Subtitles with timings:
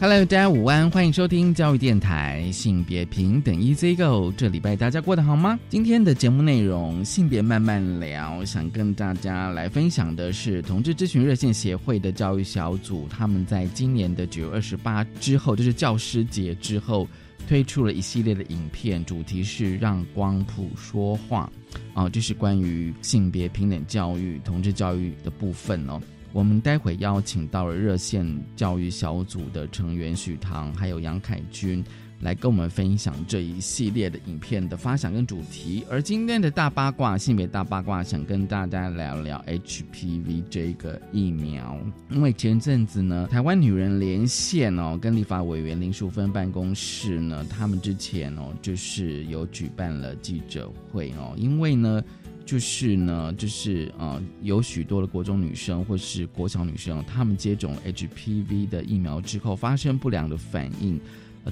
[0.00, 4.32] Hello，大家午安，欢迎收听教育电台性别平等 Easy Go。
[4.36, 5.58] 这礼拜大家过得好吗？
[5.68, 17.08] 今天的节目内容性别慢慢聊，想跟大家来分享的是同志咨询热线协会的教育小组，他们在今年的九月二十八之后，就是教师节之后，
[17.48, 21.50] 推出了一系列的影片，主题是让光谱说话，
[21.92, 26.00] 啊，这是关于性别平等教育、同志教育的部分哦。
[26.32, 31.82] 我们待会邀请到了热线教育小组的成员许唐，还有杨凯军，
[32.20, 35.84] 来跟我们分享这一系列的影片的发想跟主题。
[35.90, 41.78] 而今天的大八卦，性别大八卦，想跟大家聊聊 HPV 这个疫苗。
[42.10, 52.04] 因为前阵子呢，台湾女人连线哦，跟立法委员林淑芬办公室呢，他们之前哦，就是有举办了记者会哦，因为呢。
[52.48, 60.98] 就是呢，就是呃，有许多的国中女生或是国小女生，她们接种 HPV 的疫苗之后发生不良的反应，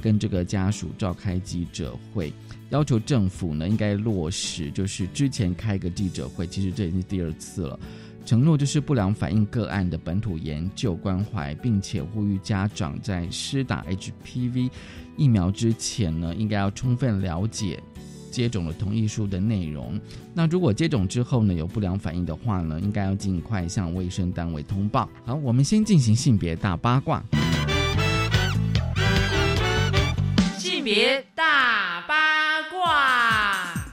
[0.01, 2.33] 跟这个家属召开记者会，
[2.71, 7.79] 要求政府呢应该落实，就是之前开个记者会，其实这已经是第二次了，
[8.25, 14.71] 承诺就是不良反应个案的本土研究关怀，并且呼吁家长在施打 HPV
[15.19, 17.79] 疫苗之前呢，应该要充分了解。
[18.37, 19.99] 接种了同意书的内容，
[20.35, 25.09] 那如果接种之后呢有不良反应的话呢，应该要尽快向卫生单位通报。
[25.25, 27.25] 好，我们先进行性别大八卦。
[30.59, 31.66] 性别大。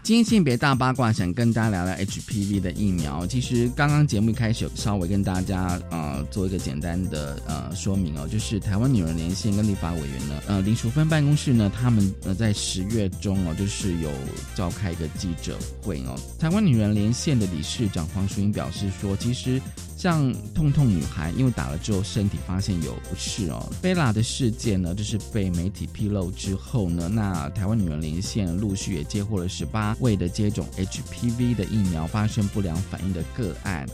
[0.03, 3.25] 今天性别大八卦，想跟大家聊聊 HPV 的疫苗。
[3.25, 14.11] 其实刚刚节目一开始稍微跟大家呃做一个简单的呃说明哦，就是台湾女人连线跟立法委员呢，呃林淑芬办公室呢，他们呃在十月中哦，就是有
[14.55, 16.19] 召开一个记者会哦。
[16.37, 19.61] 台湾女人连线的理事长黄淑英表示说，其实。
[20.03, 23.71] 像痛痛女孩，因为打了之后身体发现有不适哦。
[23.81, 33.87] 贝拉的事件呢，就是被媒体披露之后呢，那台湾女人连线陆续也接获了十八位的接种 HPV 的疫苗发生不良反应的个案。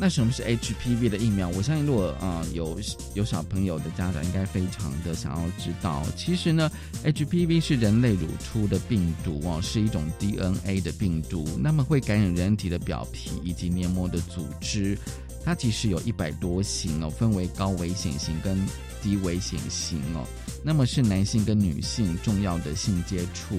[0.00, 1.50] 那什么是 HPV 的疫苗？
[1.50, 2.80] 我相信，如果呃有
[3.12, 6.02] 有小朋友的家长，应该非常的想要知道。
[6.16, 6.70] 其实呢
[7.04, 14.96] ，HPV 是人类乳出的病毒哦，是一种 DNA 的病毒，那么会感染人体的表皮以及黏膜的组织。
[15.44, 18.58] 它其实有一百多型哦，分为高危险型跟
[19.02, 20.26] 低危险型哦。
[20.62, 23.58] 那么是男性跟女性重要的性接触。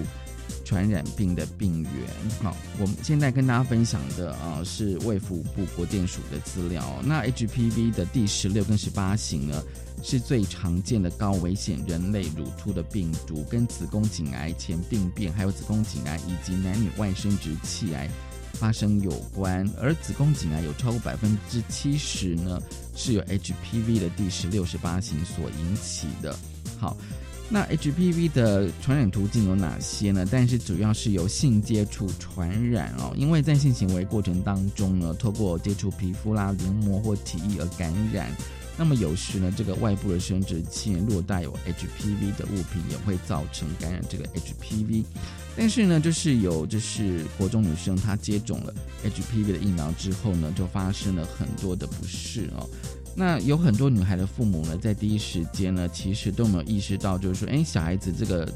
[0.71, 1.91] 传染病的病源，
[2.41, 6.81] 好，我们现在跟大家分享的啊是卫福部国电署的资料。
[7.03, 9.61] 那 HPV 的第十六跟十八型呢，
[10.01, 18.09] 是最常见的高危险人类乳突的病毒，跟子宫颈癌前病变，还有子宫颈癌以及男女外生殖器癌
[18.53, 19.69] 发生有关。
[19.77, 22.57] 而子宫颈癌有超过百分之七十呢，
[22.95, 26.33] 是由 HPV 的第十六、十八型所引起的。
[26.79, 26.95] 好。
[27.53, 30.25] 那 HPV 的传染途径有哪些呢？
[30.31, 38.31] 但是主要是由性接触传染哦，因为在性行为过程当中呢，透过接触皮肤啦、黏膜或体液而感染。
[38.78, 45.03] 那么有时呢，这个外部的生殖器若带有 HPV 的物品，也会造成感染这个 HPV。
[45.57, 48.73] 但是呢，就是有就是国中女生她接种了
[49.03, 52.68] HPV 的疫苗之后呢，就发生了很多的不适哦。
[53.13, 58.49] 那有很多女孩的父母呢，在第一时间呢，其实都没有意识到，就是说，哎，小孩子这个，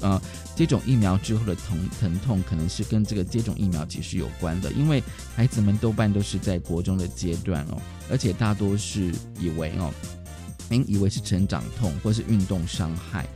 [0.00, 0.20] 呃，
[0.56, 5.02] 接种疫苗之后的疼疼痛，可能是跟这个接种疫苗其实有关的，因为
[5.36, 7.80] 孩子们多半都是在国中的阶段哦，
[8.10, 9.92] 而且大多是以为哦，
[10.70, 13.26] 哎，以为是成长痛或是运动伤害，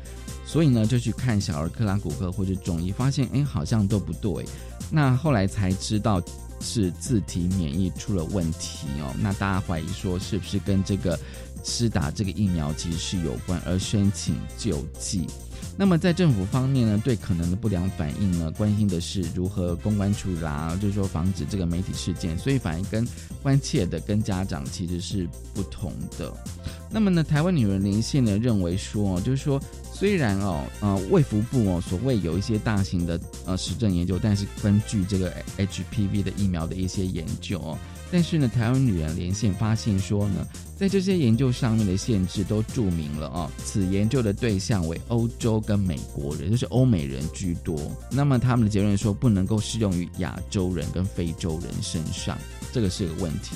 [0.47, 4.47] 所以呢，就去看小儿科啦、骨科或者中医，发现哎，好像都不对，
[4.91, 6.23] 那后来才知道。
[6.63, 11.19] 是自体免疫出了问题哦，那大家怀疑说是不是跟这个
[11.65, 15.27] 施打这个疫苗其实是有关，而申请救济。
[15.77, 23.07] 那么在政府方面呢，对可能的不良反应呢，关心的是如何公关处啦，就是说防止这个媒体事件，所以反而跟
[23.43, 26.33] 关切的跟家长其实是不同的。
[26.91, 29.61] 那么呢，台湾女人连线呢认为说，就是说。
[30.03, 37.79] 虽然哦，呃，卫福部哦，所谓有一些大型的呃实证研究，但是根据这个 HPV 的疫苗的一些研究哦，
[38.11, 40.45] 但是呢，台湾女人连线发现说呢，
[40.77, 47.79] 在这些研究上面的限制都注明了哦，此研究的对象为欧洲跟美国人，就是欧美人居多。
[48.11, 52.37] 那么他们的结论说，不能够适用于亚洲人跟非洲人身上，
[52.73, 53.55] 这个是个问题。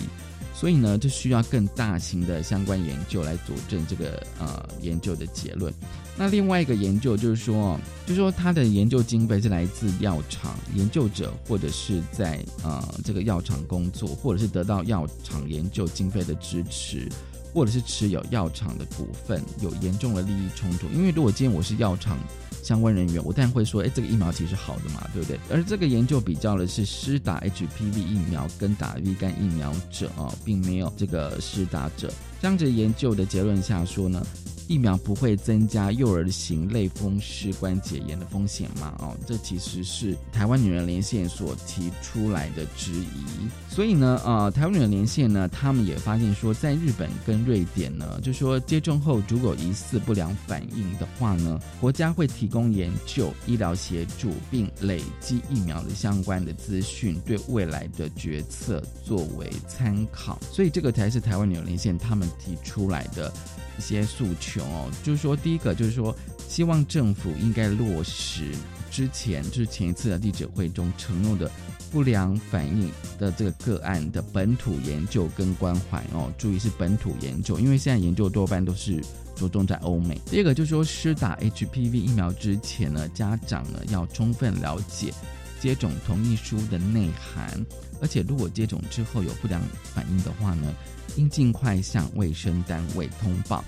[0.54, 5.74] 所以呢，就需要更大型的相关研究来佐证这个呃研究的结论。
[6.16, 17.08] 那另外一个研究就是说，就说他的研究经费是来自药厂研究者，或者是在呃这个药厂工作，或者是得到药厂研究经费的支持。
[17.54, 20.86] 或者是持有药厂的股份，有严重的利益冲突。
[20.88, 22.18] 因为如果今天我是药厂
[22.62, 25.40] 相关人员，我当然会说，哎，这个疫苗其实好的嘛，对不对？
[25.48, 32.12] 而这个研究比较的是施打 HPV 疫苗跟打乙肝疫苗者啊，并没有这个施打者。
[32.42, 34.22] 这样子研究的结论下说呢？
[34.68, 38.94] 疫苗不会增加幼儿型类风湿关节炎的风险吗？
[38.98, 43.48] 哦，这其实是台湾女人连线所提出来的质疑。
[43.68, 60.38] 所以呢，呃，台湾女人连线呢，他们也发现说，在日本跟瑞典呢，就说接种后如果疑似不良反应的话呢，国家会提供研究、医疗协助，并累积疫苗的相关的资讯，对未来的决策作为参考。
[60.50, 63.32] 所以这个才是台湾女人连线他们提出来的。
[63.78, 66.16] 一些诉求哦，就是说，第一个就是说，
[66.48, 68.52] 希望政府应该落实
[68.90, 71.50] 之前就是前一次的记者会中承诺的
[71.90, 79.02] 不良反应的这个个案的本土研究跟关怀哦，注意是本土研究，因为现在研究多半都是
[79.34, 80.20] 着重在欧美。
[80.26, 85.12] 第二个就是说，施打 HPV 疫苗之前呢，家长呢要充分了解
[85.60, 87.64] 接种同意书的内涵，
[88.00, 89.60] 而且如果接种之后有不良
[89.94, 90.74] 反应的话呢。
[91.16, 93.64] 应尽快向卫生单位通报。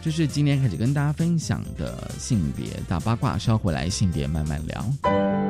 [0.00, 5.45] 这是今天开始跟大家分享的性别大八卦，稍回来性别慢慢聊。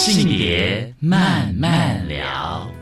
[0.00, 2.79] 性别慢慢聊。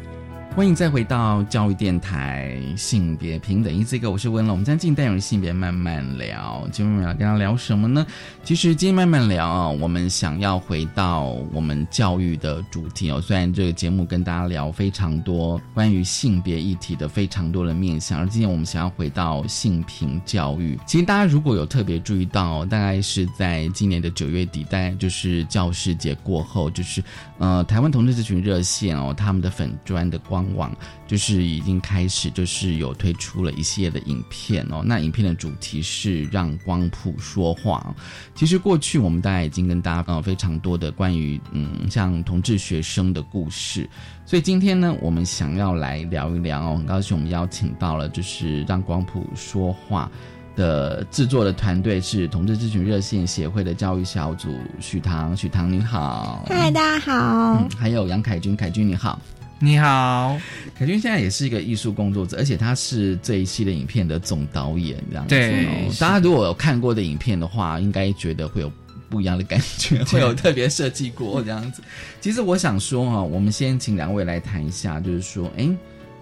[0.57, 8.05] 欢迎再回到教育电台性别平等，一这个我是温乐，我们将进单元性别慢慢聊，今天我们要跟大家聊什么呢？
[8.43, 13.21] 其实今天慢慢聊啊，我们想要回到我们教育的主题哦。
[13.21, 20.77] 虽然这个节目跟大家聊非常多关于性别议题的非常多的面向，而今天我们想要回到性平教育。
[20.89, 27.01] 其实大家如果有特别注意到，大概是在今年的九月底，大概就是教师节过后，就是
[27.39, 30.38] 呃台湾同志咨询热线哦，他们的粉砖的光。
[30.55, 30.75] 网
[31.07, 34.83] 就是已经开始，就是有推出了一系列的影片哦。
[34.85, 37.95] 那影片的主题是让光谱说话。
[38.35, 43.89] 其实过去我们大家已经跟大家呃非常多的关于嗯像同志学生的故事，
[44.27, 46.77] 所以今天呢，我们想要来聊一聊哦。
[46.77, 50.11] 很高兴我们邀请到了就是让光谱说话
[50.57, 57.69] 的制作的团队是同志咨询热线协会的教育小组许唐，许唐你好，嗨，大家好。
[57.79, 59.21] 还有杨凯军，凯军你好。
[59.61, 60.39] 你好，
[60.79, 65.31] 凯君现在也是一个艺术工作者，而且他是这一系列影片的总导演，这样子。
[65.35, 65.67] 对，
[65.99, 68.71] 大家如果有看过的影片的话，应该觉得会有
[69.11, 71.83] 不一样的感觉，会有特别设计过这样子。
[72.21, 75.69] 其实我想说哈，我们先请两位来谈一下，就是说，哎，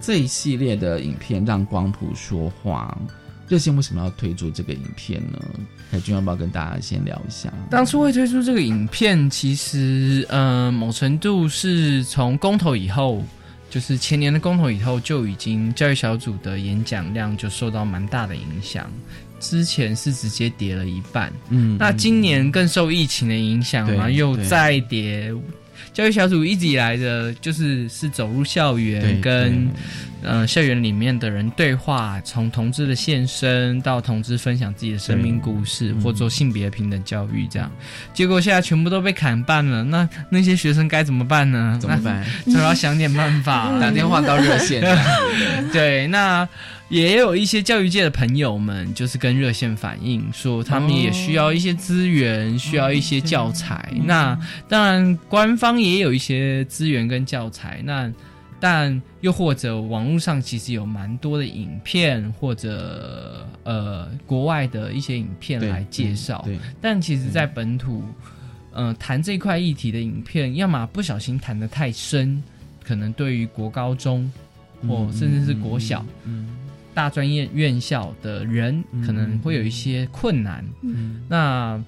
[0.01, 2.97] 这一系列的影片让光谱说话。
[3.49, 5.39] 热线为什么要推出这个影片呢？
[5.91, 7.53] 海军要不要跟大家先聊一下？
[7.71, 13.25] 当初会推出这个影片，其实呃，某程度是从公投以后，
[13.71, 18.91] 就是前年的公投以后，就已经教育小组的演讲量就受到蛮大的影响。
[19.39, 25.31] 之前是直接跌了一半，嗯，那今年更受疫情的影响嘛，又再跌。
[25.97, 29.67] 教育小组一直以来的，就是是走入校园，跟
[30.23, 37.73] 呃校园里面的人对话，从同志的现身到同志分享自己的生命故事，或做性别平等教育这样。
[38.13, 41.79] 结果现在全部都被砍半了，那那些学生该怎么办呢？
[41.81, 42.23] 怎么办？
[42.45, 44.83] 就要想点办法， 打电话到热线。
[45.73, 46.47] 对，那。
[46.89, 53.93] 也有一些教育界的朋友们，就是跟热线反映说，他们也需要一些资源，需要一些教材。
[54.05, 54.39] 那
[54.69, 57.81] 当然，官方也有一些资源跟教材。
[57.85, 58.13] 那
[58.61, 66.47] 但又或者网络上其实有蛮多的影片，或者呃国外的一些影片来介绍。
[66.81, 68.05] 但其实，在本土，
[68.73, 72.41] 呃，谈这块议题的影片，要么不小心谈的太深，
[72.85, 74.31] 可能对于国高中
[74.89, 76.47] 或甚至是国小，嗯。
[76.97, 80.65] 大专业院校的人可能会有一些困难，
[81.29, 81.79] 那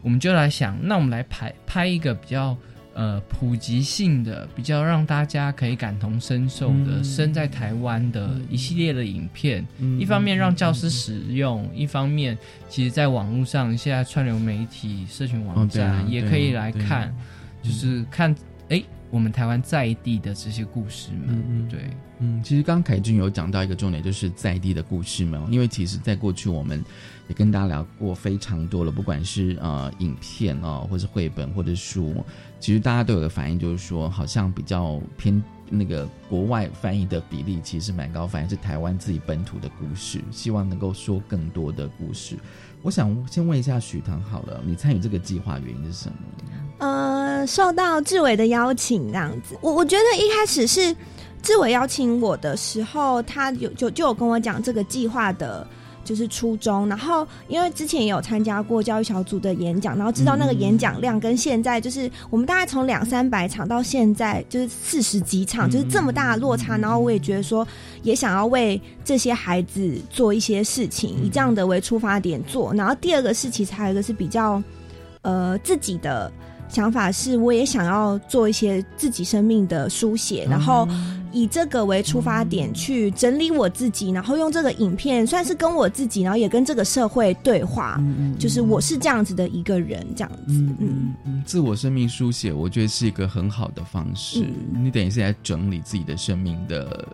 [0.00, 2.56] 我们就来想，那我们来拍拍一个比较
[2.94, 9.66] 呃普及性的、比较让大家可以感同身受的，身在台湾的一系列的影片。
[9.98, 17.12] 一方面让教师使用，一方面其实在网络上，现在串流媒体、社群网站也可以来看，
[17.60, 18.32] 就是看
[18.68, 18.80] 哎。
[19.14, 26.84] 我们台湾在地的这些故事们，对，嗯，其实刚凯俊有讲到一个重点，就是在地的故事们，因为其实，在过去我们
[27.28, 32.24] 也跟大家聊过非常多了，不管是呃影片哦，或是绘本或者书，
[32.58, 35.40] 其实大家都有个反应，就是说好像比较偏
[35.70, 42.36] 那个国外翻译的比例其实蛮高，反而是台湾自己本土的故事，希望能够说更多的故事。
[42.82, 46.16] 我想先问一下许唐好了，你参与这个计划原因是什么？
[46.80, 46.93] 呃，
[47.46, 50.94] 受到志伟的邀请，这样子，我我觉得一开始是
[51.42, 55.66] 志伟邀请我的时候，他有就就有跟我讲这个计划的。
[56.06, 66.76] 就是初中，然后因为之前也有参加过教育小组的演讲，然后知道那个演讲量跟现在就是我们大概从两三百场到现在就是四十几场，就是这么大的落差。
[66.76, 67.66] 然后我也觉得说，
[68.02, 72.74] 也想要为这些孩子做一些事情，以这样的为出发点做。
[72.74, 74.62] 然后第二个是，其实还有一个是比较
[75.22, 76.30] 呃自己的。
[76.74, 80.88] 想法是，我也想要做一些自己生命的书写，然后
[81.30, 88.02] 以这个为出发点去整理我自己，然后用这个影片算是跟我自己，然后也跟这个社会对话，
[88.40, 90.52] 就是我是这样子的一个人，这样子。
[90.80, 94.44] 嗯嗯，自我生命书写，我觉得是一个很好的方式。
[94.72, 97.06] 你等于是在整理自己的生命的。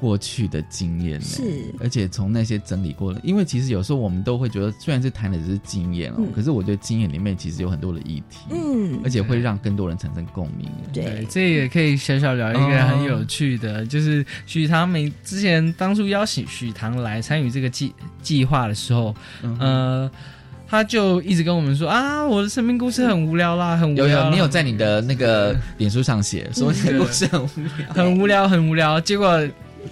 [0.00, 1.42] 过去的经验是，
[1.80, 10.68] 而且从那些整理过的，因为其实有时候我们都会觉得，虽然是谈的只是经验哦，可是我觉得经验里面其实有很多的议题，嗯，而且会让更多人产生共鸣。
[10.92, 19.14] 对，这也可以小小聊一个很有趣的，就是许唐明之前当初邀请许唐来参与这个计计划的时候，
[19.58, 20.10] 呃，
[20.68, 24.06] 他就一直跟我们说啊，我的生命故事很无聊啦，很无聊。
[24.06, 27.48] 有有，你有在你的那个脸书上写说你的故事很无
[27.78, 29.40] 聊，很无聊，很无聊，结果。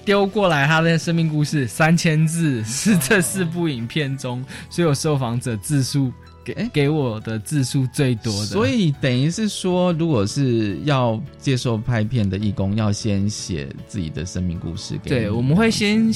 [0.05, 6.13] 丢过来他的生命故事三千字，是这四部影片中所有受访者字数
[6.45, 8.47] 给给我的字数最多的。
[8.47, 14.99] 所以等于是说，如果是要接受拍片的义工，要先写自己的生命故事。
[15.05, 16.13] 对，我们会先。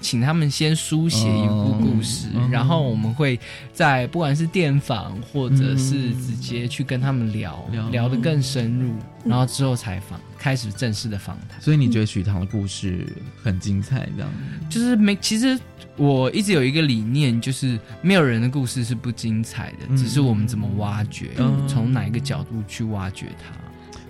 [0.00, 3.38] 请他们先书写一部故事，然后我们会
[3.72, 11.60] 在不管是电访或者是直接去跟他们聊聊得更深入，然后之后采访开始正式的访谈。
[11.60, 13.06] 所以你觉得许唐的故事
[13.42, 14.30] 很精彩，这样？
[14.68, 15.58] 就是没，其实
[15.96, 21.30] 我一直有一个理念，就是没有人的故事是不精彩的，只是我们怎么挖掘，
[21.68, 23.54] 从哪一个角度去挖掘它。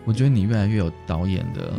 [0.04, 1.78] 我觉得你越来越有导演的。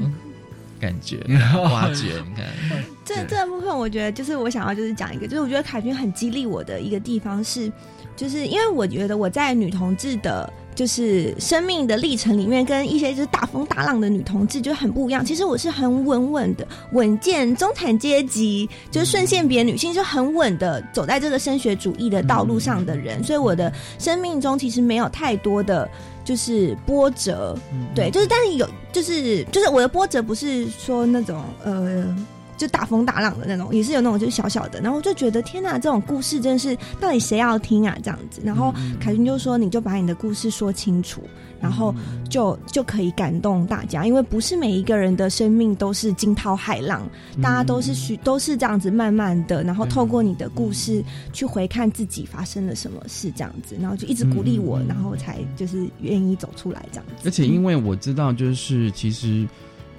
[0.81, 1.17] 感觉
[1.63, 2.45] 挖掘，你看，
[3.05, 7.71] 这这部分我觉得就是我想要就是讲一个，就是我觉得凯军很激励我的一个地方是，
[8.15, 15.23] 就是因为我觉得我在女同志的，就是生命的历程里面，跟一些就是大风大浪的女同志就很不一样。
[15.23, 23.23] 其实我是很稳稳的、稳健中产阶级，就是顺性别女性，就很稳的走在这个升学主义的道路上的人。
[23.23, 25.89] 所以我的生命中其实没有太多的。
[26.23, 27.57] 就是波折，
[27.95, 32.15] 对，就是但是有，就是就是我的波折不是说那种呃，
[32.61, 34.79] 就大风大浪的那种，也是有那种就是小小的。
[34.81, 37.97] 然后我就觉得天哪，这种故事真是到底谁要听啊？
[38.03, 38.39] 这样子。
[38.45, 41.23] 然后凯君就说：“你就把你的故事说清楚。”
[41.59, 41.93] 然后
[42.27, 47.07] 就就可以感动大家，因为不是每一个人的生命都是惊涛骇浪，
[47.41, 51.03] 大家都是需都是这样子慢慢的，然后透过你的故事
[51.33, 57.27] 去回看自己发生了什么事，这样子，然后就一直鼓励我，然后才就是愿意走出来这样子。
[57.27, 59.47] 而且因为我知道，就是其实，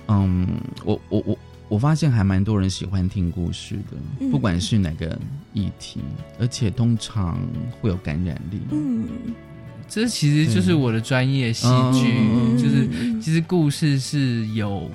[0.09, 0.49] 嗯，
[0.85, 1.39] 我我我
[1.69, 5.19] 我发现还蛮多人喜欢听故事的，不管是哪个
[5.53, 6.01] 议题，
[6.39, 7.39] 而且通常
[7.81, 8.61] 会有感染力。
[8.71, 9.09] 嗯。
[9.89, 14.91] 这其实就是我的专业戏剧，就是其实故事是有，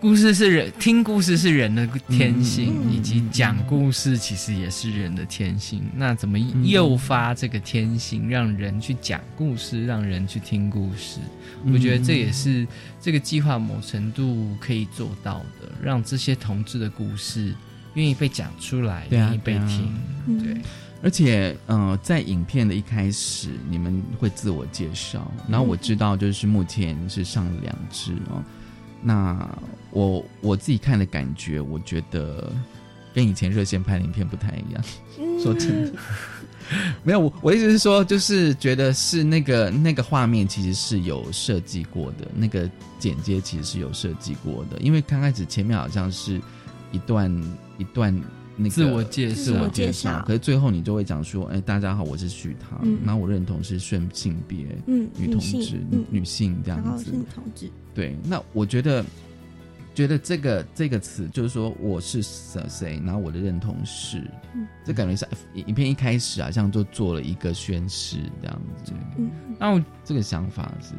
[0.00, 5.82] 故事是人听故事是人的天性，以及讲故事其实也是人的天性。
[5.94, 11.20] 那怎么诱发这个天性，让人去讲故事，让人去听故事？
[11.70, 12.66] 我觉得这也是
[12.98, 17.54] 这个计划某程度可以做到的，让这些同志的故事
[17.92, 19.94] 愿意被讲出来，愿意被听，
[20.42, 20.56] 对。
[21.02, 28.42] 而且，呃，在影片的一开始，你们会自我介绍，然后我知道就是目前是上了两支哦。
[29.02, 29.58] 那
[29.90, 32.52] 我我自己看的感觉，我觉得
[33.14, 34.84] 跟以前热线拍的影片不太一样。
[35.42, 35.98] 说真的，
[37.02, 46.40] 没有我我意思是说，就是觉得是那个那个画面其实是有设计过的，那个剪接其实是有设计过的，因为刚开始前面好像是
[46.92, 47.30] 一段
[47.78, 48.20] 一段。
[48.68, 55.80] 自我介自我介绍，可是最后你就会讲说：“哎，大家好，我是许唐，然后我认同是顺性别，嗯，女同志，
[56.10, 59.04] 女性这样子，女同志。”对，那我觉得，
[59.94, 64.22] 觉得这个这个词就是说我是谁，然后我的认同是，
[64.84, 68.92] 这感觉是影片一开始啊，像就做了一个宣誓这样子。
[69.18, 70.94] 嗯，那我这个想法是，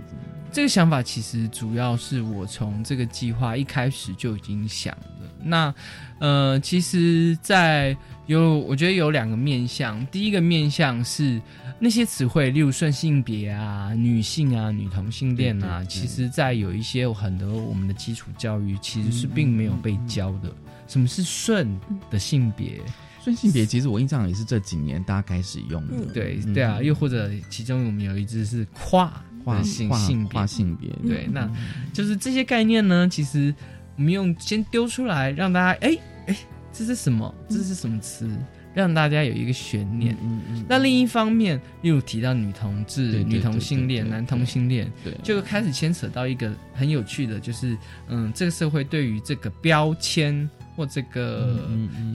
[0.52, 4.96] 这个想法其实主要是我从这个计划一开始就已经想。
[5.44, 5.74] 那，
[6.20, 10.06] 呃，其实，在有我觉得有两个面向。
[10.08, 11.42] 第一个面向是
[11.82, 20.54] 那些词汇，例如顺性别啊、女性啊、女同性恋啊，其实，在有一些很多我们的基础教育其实是并没有被教的。
[20.88, 21.68] 什么是顺
[22.12, 22.80] 的性别？
[23.24, 26.06] 顺性别，其实我印象也是这几年大家开始用的。
[26.14, 29.12] 对对啊，又或者其中我们有一只是跨
[29.44, 30.90] 跨性性跨性别。
[31.08, 31.50] 对，那
[31.92, 33.54] 就是这些概念呢，其实。
[33.98, 36.36] 我们用先丢出来，让大家哎哎，
[36.74, 37.32] 这是什么？
[37.48, 38.28] 这是什么词？
[38.74, 40.16] 让大家有一个悬念。
[40.22, 40.66] 嗯嗯。
[40.68, 51.60] 那另一方面，又提到女同志、女同性恋、男同性恋，对，就开始牵扯到一个很有趣的，就是嗯，这个社会对于这个标签或这个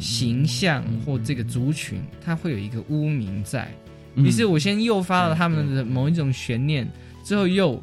[0.00, 3.68] 形象或这个族群，它会有一个污名在。
[4.14, 6.88] 于是我先诱发了他们的某一种悬念，
[7.22, 7.82] 之后又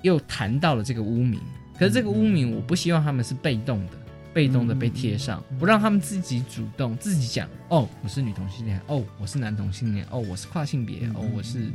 [0.00, 1.38] 又谈到了这个污名。
[1.78, 3.92] 可是这个污名，我不希望他们是被动的，
[4.32, 7.48] 被动的被贴上，不让他们自己主动自己讲。
[7.68, 8.80] 哦，我是女同性恋。
[8.86, 10.06] 哦，我是男同性恋。
[10.10, 11.08] 哦，我是跨性别。
[11.14, 11.70] 哦，我是，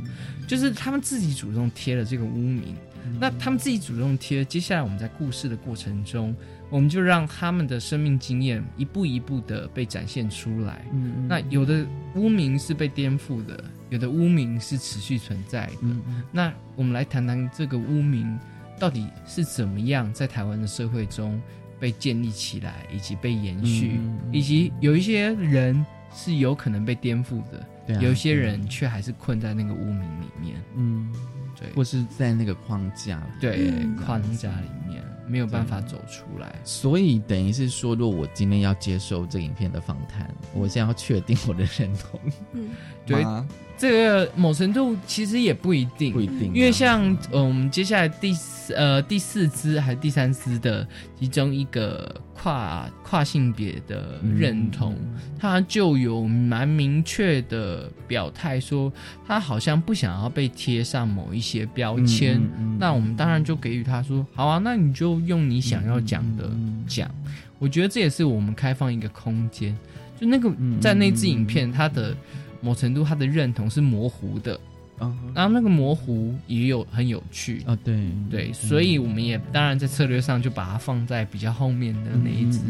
[0.46, 2.74] 就是他们自己主动贴了这个污名。
[3.20, 6.34] 那他们自己主动贴，接下来我们在故事的过程中，
[6.70, 10.84] 我们就让他们的生命经验一步一步的被展现出来。
[10.92, 15.96] 嗯，那有的污名是被颠覆的，有的污名是持续存在的。
[16.32, 18.38] 那我们来谈谈这个污名。
[18.76, 21.40] 到底是怎么样在台湾的社会中
[21.84, 24.00] 被建立起来，以及被延续，
[24.32, 31.12] 以及有一些人是有可能被颠覆的，有一些人却还是困在那个污名里面，嗯，
[31.54, 36.54] 对，或是在那个框架里，对，框架里面没有办法走出来。
[36.64, 42.18] 所以等于是说，如果我今天要接受这影片的访谈，我现在要确定我的认同，
[42.54, 42.70] 嗯，
[43.04, 43.22] 对。
[43.76, 50.86] 这个某程度其实也不一定，不一定，因为像我们接下来第四呃第四支还是第三支的
[51.18, 54.96] 其中一个跨跨性别的认同，
[55.38, 58.92] 他就有蛮明确的表态说，
[59.26, 62.40] 他好像不想要被贴上某一些标签。
[62.78, 66.48] 那我们当然就给予他说，好啊，那你就用你想要讲的
[66.86, 67.10] 讲。
[67.58, 69.76] 我觉得这也是我们开放一个空间，
[70.18, 72.16] 就那个在那支影片它的。
[72.64, 74.58] 某程度，他的认同是模糊的，
[74.98, 77.62] 啊，然后那个模糊也有很有趣。
[77.66, 77.94] 啊，对。
[78.30, 82.60] 对，所以我们也当然在策略上就把它放在比较后面的那一只，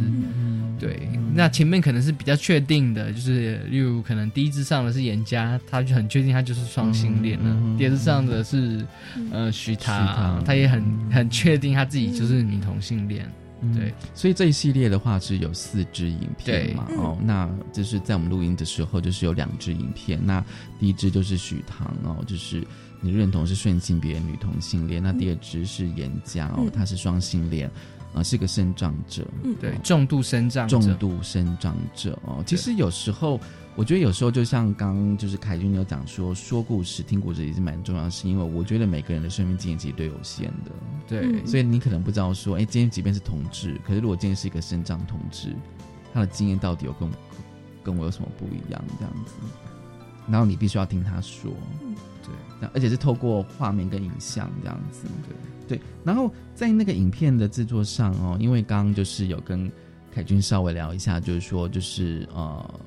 [0.78, 8.84] 对，那前面可能是比较确定的，就是例如可能第一只上的是严家，他就很确定他就是双性恋了；第二只上的是
[9.30, 10.54] 呃徐他，他。
[10.54, 13.24] 也很很确定他自己就是女同性恋。
[13.72, 16.86] 对，所以这一系列的话是有四支影片嘛？
[16.98, 20.18] 哦，那就是在我们录音的时候，就是有两支影片。
[20.22, 20.44] 那
[20.78, 22.66] 第一支就是许唐哦，就是
[23.00, 27.70] 你认同是顺性别女同性恋；那第二支是严家哦，她是双性恋。
[28.14, 32.44] 啊是个生长者，嗯对，重度生长者，重度生长者哦。
[32.46, 33.40] 其实有时候，
[33.76, 40.70] 我觉得有时候就像刚刚就是凯君有讲说，说故事、听故事也是蛮重要，是因为我觉得每个人的生命经验其实都有限的，
[41.08, 41.44] 对，嗯。
[41.44, 45.56] 所以你可能不知道说，哎，今天即便是同志，可是如果今天是一个生长同志，
[46.12, 47.10] 他的经验到底有跟
[47.82, 49.32] 跟我有什么不一样这样子，
[50.28, 51.50] 然后你必须要听他说，
[52.22, 52.68] 对。
[52.72, 55.08] 而且是透过画面跟影像这样子，
[55.66, 55.76] 对。
[55.76, 55.84] 对。
[56.04, 59.68] 然后在那个影片的制作上哦，因为刚刚就是有跟
[60.12, 62.80] 凯君稍微聊一下，就是说就是呃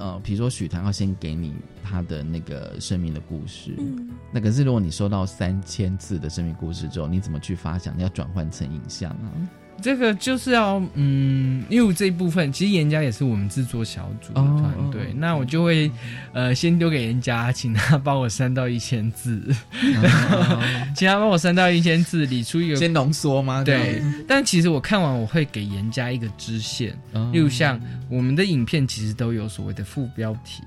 [0.00, 7.96] 呃，比如说许唐要先给你他的那个生命的故事，嗯那可是如果你收到三千字的生命故事之后，你怎么去发想？
[7.96, 9.30] 你要转换成影像啊？
[9.82, 15.90] 这个就是要嗯，因为这一部分其实严家也是我们制作小组的哦团队，哦那我就会
[16.32, 19.42] 呃先丢给严家，请他帮我删到一千字，
[20.94, 23.64] 请他帮我删到一千字，理出一个先浓缩吗？
[23.64, 24.02] 对。
[24.28, 30.62] 但其实我看完我会给严家一个支线，嗯，例如像我们的影片其实都有所谓的副标题。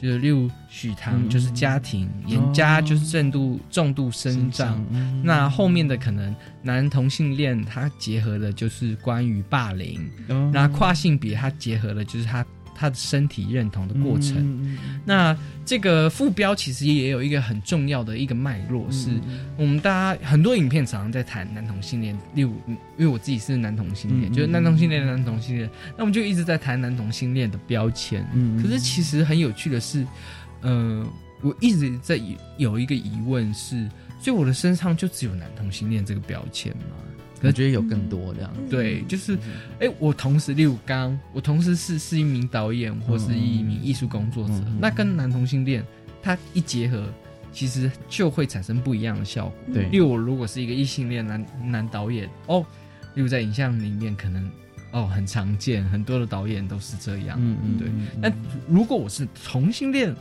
[0.00, 5.22] 就是例如许唐嗯就是家庭，严家就是重度重度生长，嗯。
[5.22, 14.36] 那后面的可能男同性恋，他结合的就是关于霸凌；嗯那跨性别，他结合的就是他他的身体认同的过程。
[14.38, 19.10] 嗯那这个副标其实也有一个很重要的一个脉络，嗯是
[19.56, 28.26] 我们大家很多影片常常在谈男同性恋，例如因为我自己是男同性恋，嗯就是男同性恋、男同性恋，那我们就一直在谈男同性恋的标签。
[28.32, 30.04] 嗯可是其实很有趣的是，
[30.62, 31.06] 呃，
[31.40, 36.82] 我一直在有有一个疑问是，所以我的身上就只有男同性恋这个标签吗？
[37.42, 38.60] 我觉得有更多这样子。
[38.70, 39.38] 对，就是，
[39.80, 45.84] 哎、我同时，例如刚，我同时是是一名导演或是一名艺术工作者，嗯嗯那跟男同性恋
[46.22, 47.06] 它一结合，
[47.52, 49.54] 其实就会产生不一样的效果。
[49.74, 52.64] 对例如，我如果是一个异性恋男男导演，哦，
[53.14, 54.50] 例如在影像里面可能
[54.92, 57.38] 哦很常见，很多的导演都是这样。
[57.40, 58.32] 嗯嗯，对嗯那
[58.68, 60.14] 如果我是同性恋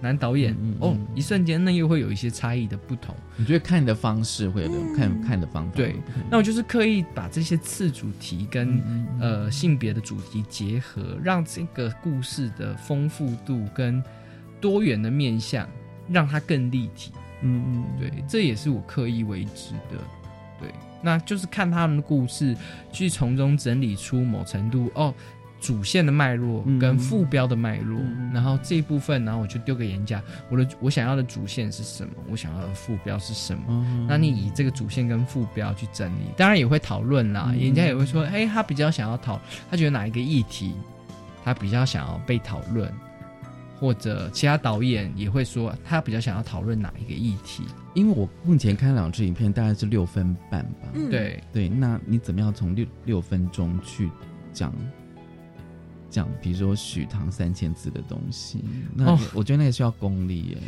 [0.00, 3.14] 男导演，嗯嗯哦嗯，一瞬间那又会有一些差异的不同。
[3.36, 5.72] 你觉得看的方式会有点嗯看看的方法。
[5.76, 5.94] 对
[6.30, 8.82] 那我就是刻意把这些次主题跟、
[9.20, 14.02] 呃性别的主题结合，让这个故事的丰富度跟
[14.60, 15.68] 多元的面向，
[16.08, 17.12] 让它更立体。
[17.42, 19.98] 嗯嗯，对，这也是我刻意为之的。
[20.60, 20.70] 对，
[21.02, 22.54] 那就是看他们的故事，
[22.92, 25.14] 去从中整理出某程度哦。
[25.60, 26.78] 主线的脉络嗯。
[26.78, 28.30] 跟副标的脉络，嗯。
[28.32, 37.50] 然后这一部分，然后我就丢给人家，我的我想要的主线是什么，我想要的副标是什么，嗯那你以这个主线跟副标去整理，当然也会讨论啦。
[37.52, 37.58] 嗯。
[37.60, 40.74] 人家也会说，哎、他比较想要讨，他觉得哪一个议题，
[41.44, 42.92] 他比较想要被讨论，
[43.78, 47.64] 或者其他导演也会说，他比较想要讨论哪一个议题。
[47.94, 50.88] 因为我目前看两支影片大概是六分半吧。
[50.94, 54.08] 嗯，对，对，那你怎么样从六六分钟去
[54.52, 54.72] 讲
[56.10, 58.62] 讲，比如说许唐三千字的东西？
[58.94, 60.58] 那哦我觉得那个需要功力耶，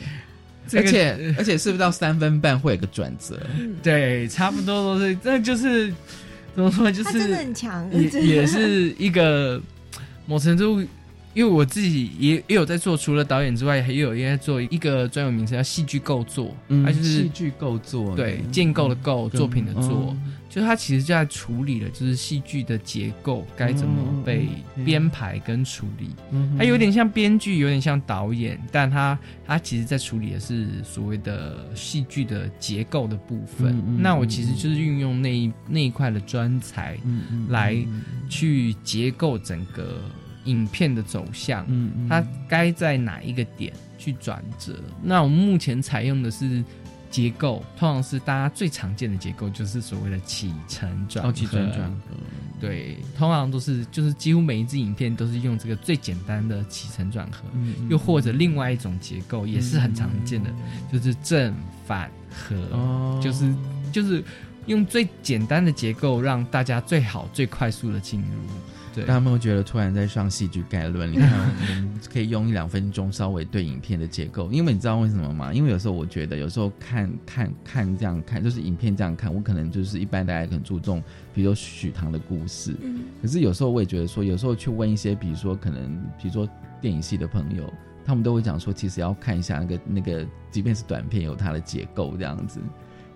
[0.69, 3.39] 这个而且而且是不是到三分半会有个转折？
[3.59, 5.93] 嗯， 对，差不多都是，这就是
[6.55, 9.61] 怎么说，就是真的是很强，也也是一个
[10.27, 10.83] 某程度，
[11.35, 20.33] 因为我自己也也有在做，除了导演之外，也有也在做一个专有名词叫戏剧构作，嗯，它就是戏剧构作，对建构的构，作品的作，嗯。
[20.53, 26.11] 就是它其实就在处理了就是戏剧的结构该怎么被嗯编排跟处理。
[26.31, 33.83] 嗯它有点像编剧，有点像导演，但它它其实在处理的是所谓的戏剧的结构的部分。
[33.99, 38.03] 那我其实就是运用那一那一块的专才嗯嗯来嗯。
[38.29, 40.03] 去结构整个
[40.45, 44.79] 影片的走向，嗯嗯它该在哪一个点去转折。
[45.03, 46.65] 那我们目前采用的是。
[47.13, 51.29] 结构通常是大家最常见的结构，就是所谓的起承转合。
[51.29, 52.17] 哦起承转合，
[52.59, 60.51] 对，通常都是就是几乎每一支影片都是用这个最简单的起承转合，嗯嗯又或者另外一种结构也是很常见的，
[60.91, 61.55] 就是正
[61.87, 63.55] 反合，哦，就是
[63.93, 64.25] 就是
[64.65, 68.27] 用最简单的结构让大家最好最快速的进入。
[68.95, 71.11] 对，大家有没有觉得突然在上戏剧概论？
[71.11, 75.53] 你看，我们可以用一两分钟稍微对影片的结构，因为你知道为什么吗？
[75.53, 81.03] 因为有时候我觉得，有时候看看看这样看，就是影片这样看，我可能就是一般大家很注重，
[81.35, 86.49] 比如说许唐的故事，嗯可是有时候我也觉得说，有时候去问一些，比如说可能，比如说
[86.81, 87.73] 电影系的朋友，
[88.05, 92.61] 他们都会讲说，其实要看一下那个那个，即便是短片有它的结构这样子。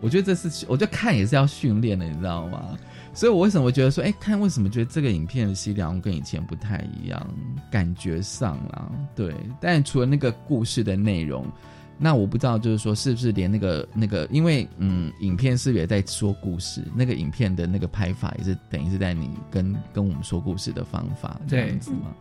[0.01, 2.77] 我觉得这是，我觉得看也是要训练的，你知道吗？
[3.15, 7.35] 所以我为什么觉得说，哎，看为什么觉得这个影片的系量跟以前不太一样，
[7.71, 9.35] 感觉上啦，对。
[9.59, 11.51] 但除了那个故事的内容，
[11.99, 22.15] 那我不知道，就是说是不是连那个那个，因为嗯，影片是也在说故事，那个影片的那个拍法也是等于是在你跟跟我们说故事的方法这样子嘛？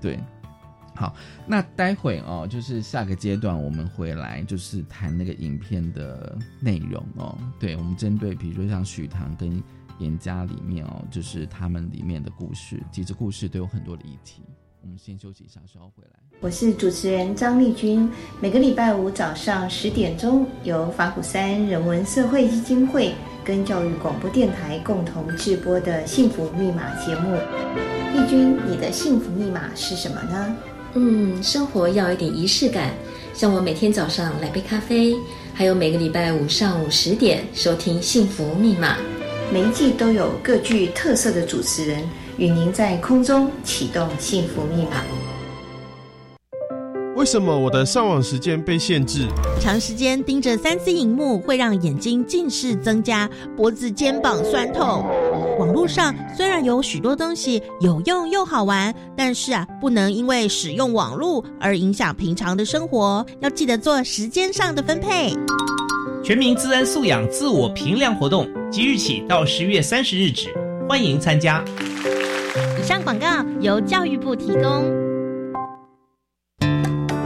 [0.00, 0.20] 对。
[0.98, 1.14] 好，
[1.46, 7.38] 那待会哦，就是下个阶段我们回来就是谈那个影片的内容哦。
[7.60, 9.62] 对，我们针对比如说像许唐跟
[10.00, 14.42] 严家里面哦，就是他们里面的故事，其实故事都有很多的议题。
[14.82, 16.18] 我们先休息一下，稍后回来。
[16.40, 27.36] 我是主持人张丽君，每个礼拜五早上十点钟，由法鼓山人文社会基金会跟教育广播电台共同制播的幸福密码节目。
[28.14, 30.56] 丽君，你的幸福密码是什么呢？
[30.94, 32.94] 嗯，生活要有点仪式感，
[33.34, 35.14] 像我每天早上来杯咖啡，
[35.52, 38.94] 还有每个礼拜五上午十点收听《幸福密码》，
[39.52, 42.02] 每一季都有各具特色的主持人
[42.38, 45.02] 与您在空中启动幸福密码。
[47.16, 49.26] 为什么我的上网时间被限制？
[49.60, 55.04] 长时间盯着三 C 荧幕会让眼睛近视增加，脖子、肩膀酸痛。
[55.58, 65.34] 网络上虽然有许多东西有用又好玩，但是啊，不能因为使用网络而影响平常的生活，要记得做时间上的分配。
[66.22, 70.48] 全民自然素养自我评量活动即日起到十月三十日止，
[70.88, 71.64] 欢迎参加。
[72.80, 73.26] 以上广告
[73.60, 75.07] 由教育部提供。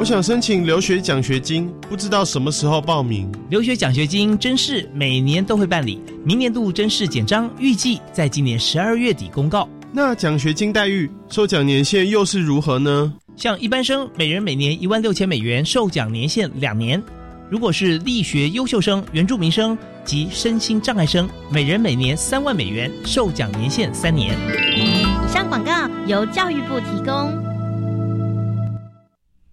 [0.03, 3.31] 我想申请留学奖学金，不知道什么时候报名。
[3.51, 9.69] 留学奖学金甄试每年都会办理，明年度甄试简章预计在今年十二月底公告。
[9.93, 13.15] 那奖学金待遇、受奖年限又是如何呢？
[13.37, 17.01] 像一般生，每人每年一万六千美元，受奖年限两年；
[17.49, 24.37] 如果是力学优秀生、原住民生及身心障碍生，每人每年三万美元，受奖年限三年。
[24.77, 25.73] 以上广告
[26.09, 27.52] 由教育部提供。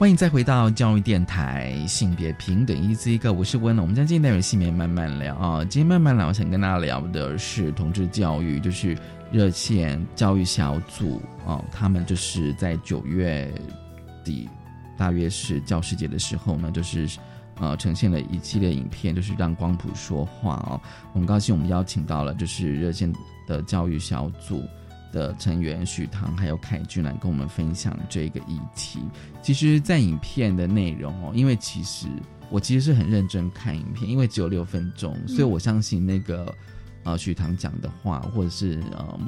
[0.00, 3.82] 欢迎再回到教育电台，性别平等一字一个，我是温了。
[3.82, 5.62] 我们将今天内容性别慢慢聊啊。
[5.62, 8.96] 今天慢慢聊，我想跟大家聊的是同志教育，就是
[9.30, 13.52] 热线教育小组啊，他们就是在九月
[14.24, 14.48] 底，
[14.96, 17.06] 大约是教师节的时候呢，就是
[17.58, 20.80] 呃呈现了一系列影片，就是让光谱说话哦。
[21.12, 23.12] 很高兴我们邀请到了就是热线
[23.46, 24.64] 的教育小组。
[25.12, 29.00] 的成员许唐还有凯俊来跟我们分享这个议题。
[29.42, 32.06] 其实，在影片的内容哦，因为其实
[32.50, 36.54] 我其实是很认真看影片，因为只有六分钟，所以我相信那个
[37.04, 39.20] 呃许唐讲的话，或者是呃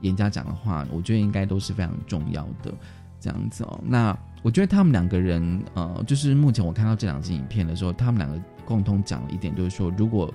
[0.00, 2.72] 严家讲的话，我觉得应该都是非常重要的
[3.20, 3.80] 这样子哦。
[3.84, 10.32] 那我觉得他们两个人呃，就是目前我看到这两支影片的时候，他们两个共同讲了一点，就是说如果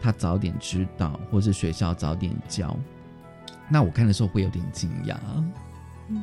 [0.00, 2.76] 他早点知道，或是学校早点教。
[3.68, 5.16] 那我看的时候会有点惊讶，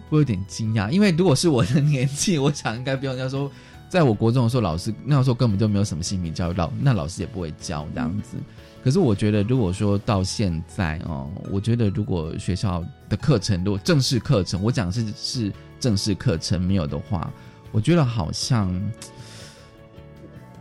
[0.10, 3.18] 会有点惊讶，因为如果是我的年纪，我想应该不用。
[3.18, 3.52] 要说，
[3.90, 8.38] 在我国中的时候，老师那时候根本就没有什么性平教育，老那老师也不会教这样子。
[8.84, 17.32] 可是我觉得，如果说到现在哦，我觉得如果学校的课程，如果正式课程，我讲是是正式课程没有的话，
[17.72, 18.72] 我觉得好像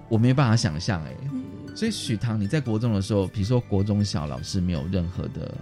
[0.08, 1.14] 我没办法想象哎。
[1.74, 5.54] 所以许唐，你在国中的时候，比如说国中小老师没有任何的。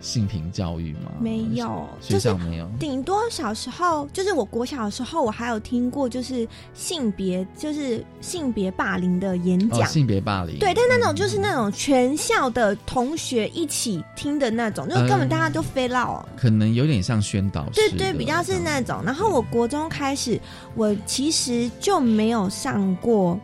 [0.00, 1.10] 性平教育吗？
[1.20, 2.68] 没有，学校没有。
[2.78, 9.86] 顶多小时候，就是我国小的时候，我还有听过，就是性别，就是性别霸凌的演讲。
[9.88, 16.26] 性别霸凌，对，但那种就是那种全校的同学一起听的那种，就是根本大家都飞闹。
[16.36, 19.02] 可能有点像宣导，对对，比较是那种。
[19.04, 20.40] 然后我国中开始，
[20.74, 23.38] 我其实就没有上过。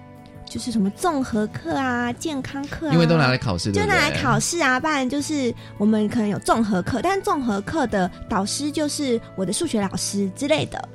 [0.53, 4.79] 就是什么综合课啊、健康课啊，因为都拿来考试，就拿来考试啊。
[4.79, 10.87] 不然就是我们可能有综合课，但综合课的导师就是我的数学老师之类的。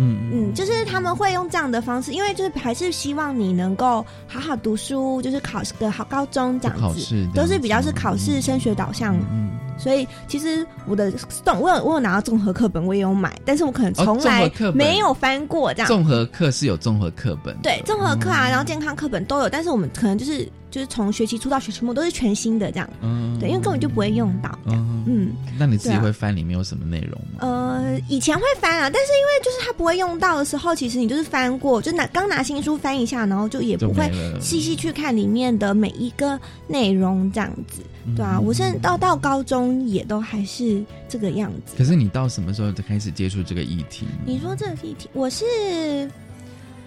[0.00, 9.14] 嗯嗯，就是他们会用这样的方式，因为就是还是希望你能够好好读书，就是考个好高中这样子，都是比较是考试升学导向。
[9.30, 15.88] 嗯所以其实我的综我有我有拿到综合课本，我也有买，但是我可能从来没有翻过这样。
[15.88, 25.32] 综合课是有综合课本，对，综合课啊，然后健康课本都有，但是我们可能就是就是从学期初到学期末都是全新的这样，嗯，对，因为根本就不会用到，嗯嗯。
[25.58, 27.38] 那你自己会翻里面有什么内容吗？
[27.40, 37.82] 呃，以前会翻啊，但是因为就是他不会用到的时候，其实你就是翻过，就拿刚拿新书翻一下，然后就也不会细细去看里面的每一个内容这样子。
[38.16, 41.74] 对啊，我现在到到高中也都还是这个样子。
[41.76, 44.06] 可是你到什么时候才开始接触这个议题？
[44.24, 45.44] 你说这个议题，我是。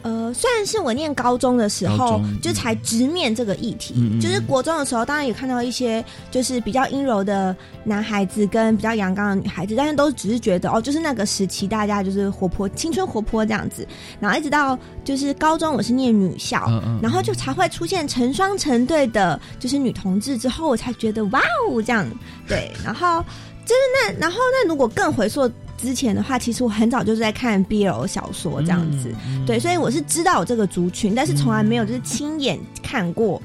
[0.04, 13.88] 呃，虽然是我念高中的时候就才直面这个议题，就是国中的时候，当然也看到一些就是比较阴柔的男孩子跟比较阳刚的女孩子，但是都只是觉得哦，就是那个时期大家就是活泼、青春活泼这样子。
[14.20, 16.70] 然后一直到就是高中，我是念女校，
[17.02, 21.40] 然后就才会出现成双成对的，就是女同志之后，我才觉得哇
[21.70, 22.06] 哦这样
[22.46, 22.72] 对。
[22.84, 23.24] 然后
[23.66, 25.50] 就是那，然后那如果更回溯。
[25.84, 29.14] 之前的话，其实我很早就是在看 BL 小说这样子，
[29.46, 33.42] 对，所以我是知道有这个族群，但是从来没有就是亲眼看过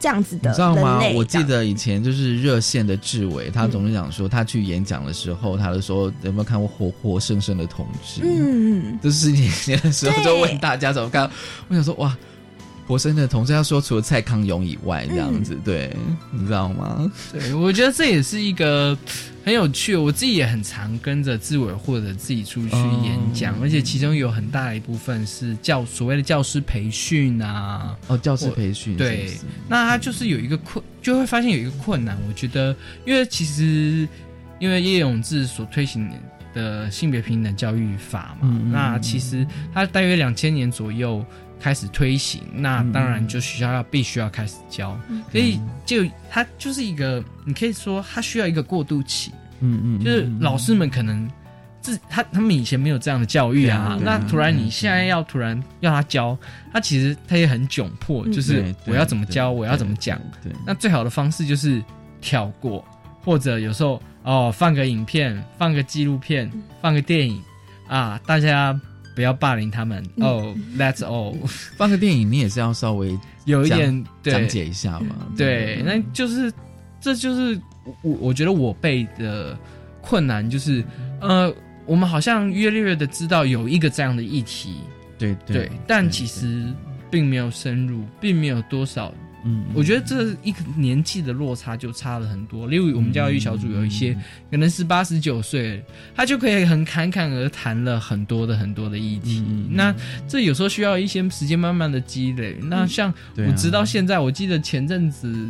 [0.00, 0.50] 这样子的。
[0.50, 1.00] 你知道吗？
[1.14, 8.20] 我记得以前就是热线的志伟，他总是讲说，他去演讲的时候，他就说有没有看过活活生生的同志？
[8.24, 11.30] 嗯，就是年年的时候就问大家怎么看。
[11.68, 12.16] 我想说，哇。
[12.88, 15.90] 活生的同志，他说，除了蔡康永以外，这样子，对，
[16.30, 17.10] 你知道吗？
[17.32, 18.96] 对，我觉得这也是一个
[19.46, 19.94] 很有趣。
[19.94, 27.96] 我自己也很常跟着志伟或者自己出去演讲，而且其中有很大一部分是教所谓的教师培训啊。
[28.08, 29.30] 哦，教师培训，对。
[29.68, 32.18] 那他就是有一个困，就会发现有一个困难。
[32.28, 32.74] 我觉得，
[33.06, 34.08] 因为其实
[34.58, 36.10] 因为叶永志所推行
[36.52, 41.24] 的性别平等教育法嘛，那其实他大约两千年左右。
[41.58, 44.98] 开始推行，那当然就学校要必须要开始教，
[45.32, 51.28] 所以就它就是一个，你可以说它需要一个过渡期，嗯嗯，就是老师们可能
[51.80, 56.36] 自他他们以前没有这样的教育啊，那突然你现在要突然要他教，
[56.72, 61.82] 他其实他也很窘迫，就是我要怎么教，我要怎么讲，对，那最好的方式就是
[62.20, 62.84] 跳过，
[63.24, 66.50] 或者有时候哦放个影片，放个纪录片，
[66.82, 67.42] 放个电影
[67.88, 68.78] 啊，大家。
[69.16, 71.34] 不要霸凌他们哦，That's all。
[71.74, 75.16] 放个电影，你也是要稍微有一点讲解一下嘛。
[75.36, 76.52] 对，那就是
[77.00, 77.58] 这就是
[78.02, 79.58] 我我觉得我背的
[80.02, 80.84] 困难就是，
[81.22, 81.50] 呃，
[81.86, 84.76] 我们好像越来越的知道有一个这样的议题，
[85.18, 86.66] 对对，但其实
[87.10, 89.14] 并没有深入，并没有多少。
[89.46, 92.66] 嗯，我觉得这一个年纪的落差就差了很多。
[92.66, 94.12] 例如，我们教育小组有一些
[94.50, 95.80] 可能是八十九岁，
[96.14, 99.44] 他就可以很侃侃而谈了很多的很多的议题。
[99.70, 99.94] 那
[100.26, 102.56] 这有时候需要一些时间慢慢的积累。
[102.62, 105.48] 那像我直到现在，我记得前阵子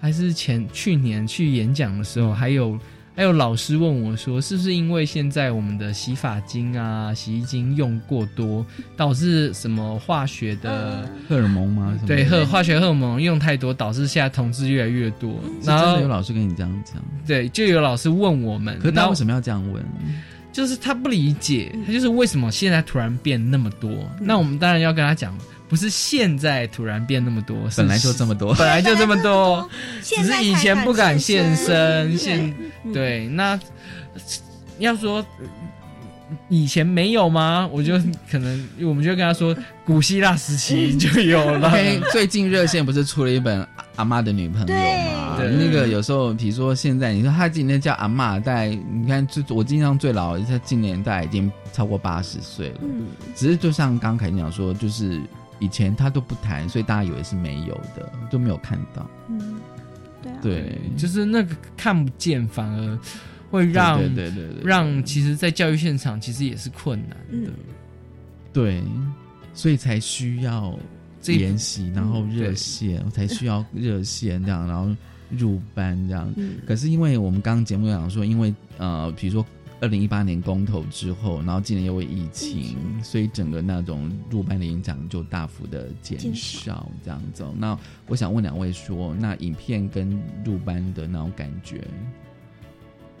[0.00, 2.78] 还是前去年去演讲的时候，还有。
[3.16, 11.96] 还有老师问我说：“是不是因为现在我们的洗发精啊、洗衣精用过多，导致什么化学的荷尔蒙吗？
[12.06, 15.38] 对，荷化学荷尔蒙用太多，导致现在同志越来越多。
[15.62, 19.80] 然后有老师跟你这样讲，对，就有老师问我们，可他为什么要这样问？
[20.52, 23.90] 就是他不理解，他就是为什么现在突然变那么多？
[24.20, 25.32] 那我们当然要跟他讲。”
[25.74, 29.68] 不是现在突然变那么多，本来就这么多，本来就这么多，
[30.00, 32.16] 只是以前不敢现身。
[32.16, 32.54] 现
[32.92, 33.58] 对，那
[34.78, 35.26] 要说
[36.48, 37.68] 以前没有吗？
[37.72, 39.52] 我就可能我们就跟他说，
[39.84, 41.72] 古希腊时期 就有了。
[42.12, 43.60] 最近热线不是出了一本
[43.96, 45.36] 《阿妈的女朋友》吗？
[45.58, 52.80] 那个有时候，比如说现在，你说他今天叫阿妈，在你看，就我印象最老，他今年大概已经超过八十岁了。
[52.82, 55.20] 嗯，只是就像刚凯讲说，就是。
[55.58, 59.08] 以前他都不谈，所以大家以为是没有的，都没有看到。
[59.28, 59.60] 嗯，
[60.22, 62.98] 对啊，对，就是那个看不见，反而
[63.50, 67.50] 会让对对对让其实，在教育现场其实也是困难的。
[68.52, 68.82] 对，
[69.52, 70.78] 所以才需要
[71.26, 74.94] 联系，然后热线，才需要热线这样，然后
[75.30, 76.32] 入班这样。
[76.66, 79.44] 可是因为我们刚刚节目讲说，因为呃，比如说。
[79.80, 87.44] 二零一八年公投之后，然后今年又为疫情，所以整个那种入班的影响就大幅的减少，这样子。
[87.58, 91.86] 那我想问两位说，那影片跟入班的那种感觉，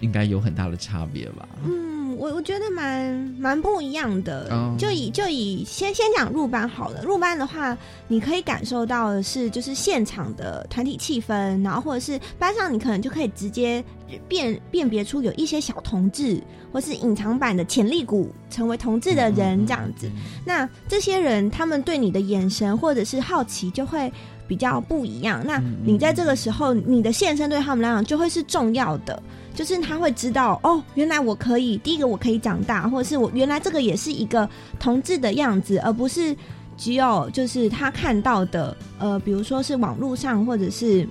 [0.00, 1.46] 应该有很大的差别吧？
[1.64, 4.48] 嗯，我我觉得蛮蛮不一样的。
[4.78, 7.76] 就以就以先先讲入班好了，入班的话，
[8.08, 13.84] 你可以感受到的是，就是现场的团体气氛，然后或者是班上，你可能就可以直接。
[14.28, 16.40] 辨辨别出有一些小同志，
[16.72, 20.08] 或是隐藏版的潜力股，成为同志的人这样子。
[20.44, 24.12] 那这些人，他们对你的眼神或者是好奇，就会
[24.46, 25.42] 比较不一样。
[25.46, 29.22] 那你在这个时候，你的现身对他们来讲就会是重要的，
[29.54, 36.36] 就是他会知道哦，原来我可以，第一个我可以长大，或者是我原来这个也是一个同志的样子，而不是
[36.76, 41.08] 只有就是他看到的，呃，比如说是网络上或者是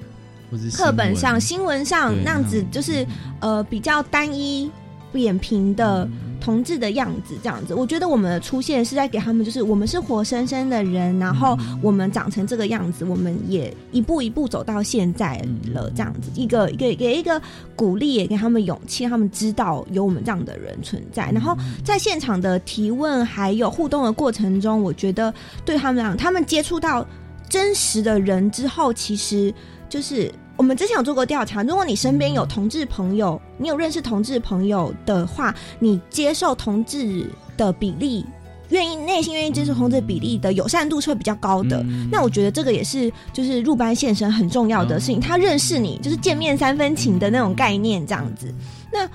[0.73, 3.05] 课本上、新闻上那样子，就是
[3.39, 4.69] 呃比较单一、
[5.11, 6.07] 扁平的。
[6.43, 15.41] 同志的样子，这样子，我觉得我们的出现是在给他们，就是我们是活生生的人，然后我们长成这个样子，我们也一步一步走到现在
[15.71, 17.41] 了，这样子，一个给给一个
[17.77, 21.31] 鼓励，也给他们勇气，他们知道有我们这样的人存在。
[21.31, 25.33] 然后在现场的提问还有互动的过程中，我觉得
[25.63, 27.07] 对他们讲，他们接触到
[27.47, 29.53] 真实的人之后，其实
[29.87, 30.29] 就是。
[30.56, 37.28] 我们之前有做过调查，如果你身边有同志朋友，你有认识同志朋友的话，你接受同志
[37.58, 38.24] 的比例，
[38.70, 41.84] 愿意内心愿意接受同志比例的友善度是会比较高的。
[42.12, 45.20] 那我觉得这个也是就是入班现身很重要的事情。
[45.20, 48.54] 他认识你，就是见面三分情的那种概念，这样子。
[48.91, 49.10] 那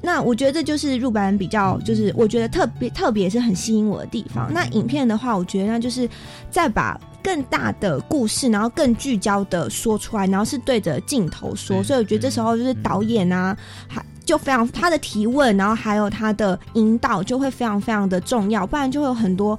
[0.00, 4.48] 那我觉得这就是入班比较，就是我觉得特别特别是很吸引我的地方。
[4.54, 6.08] 那影片的话，我觉得那就是
[6.50, 6.98] 再把。
[7.24, 13.56] 更大的故事，然后更聚焦的说出来，然后是对着镜头说，所以我觉得这时候就是导演啊，
[13.88, 19.58] 还就非常他的提问，然后还有他的引导就会非常非常的重要，不然就会有很多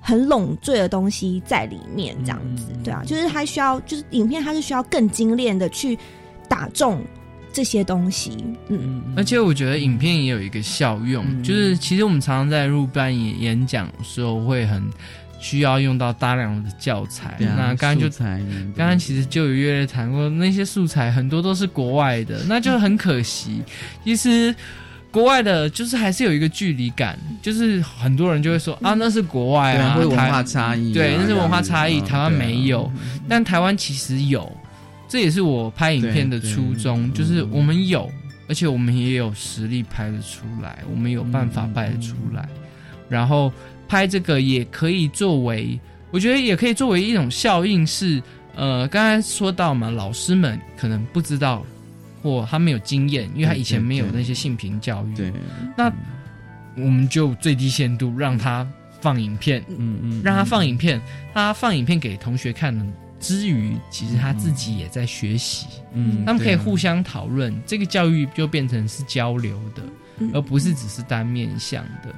[0.00, 5.96] 很拢赘的东西在里面，这样子，对啊，就是他需要，就是影片它是需要更精炼的去
[6.48, 7.00] 打中
[7.52, 14.82] 这些东西，嗯，而且我觉得影片也有一个效用，就是其实我们常常在入班演演讲的时候会很。
[15.44, 18.08] 需要用到大量的教材，那刚刚就
[18.74, 23.62] 刚刚其实就有约略谈过，那些素材很多都是国外的，那就很可惜。
[24.02, 24.54] 其实
[25.10, 32.90] 国外的，就是还是有一个距离感，就是很多人就会说啊，那是国外啊，文化差异，对，那是文化差异，台湾没有，
[33.28, 34.50] 但台湾其实有，
[35.06, 38.10] 这也是我拍影片的初衷，就是我们有，
[38.48, 42.48] 而且我们也有实力拍得出来，我们有办法拍得出来，
[43.10, 43.52] 然后。
[43.88, 45.78] 拍这个也可以作为，
[46.10, 48.22] 我觉得也可以作为一种效应，是
[48.54, 51.64] 呃，刚才说到嘛，老师们可能不知道
[52.22, 55.14] 或他没有经验，因为他以前没有那些性平教育。
[55.16, 55.32] 对，
[55.76, 55.92] 那
[56.76, 58.66] 我们就最低限度让他
[59.00, 61.00] 放影片，嗯嗯，让他放影片，
[61.32, 62.74] 他放影片给同学看
[63.20, 69.82] 之余，其实他自己也在学习，嗯，他们可以互相讨论，这个教育就变成是交流的，
[70.32, 72.14] 而不是只是单面向的。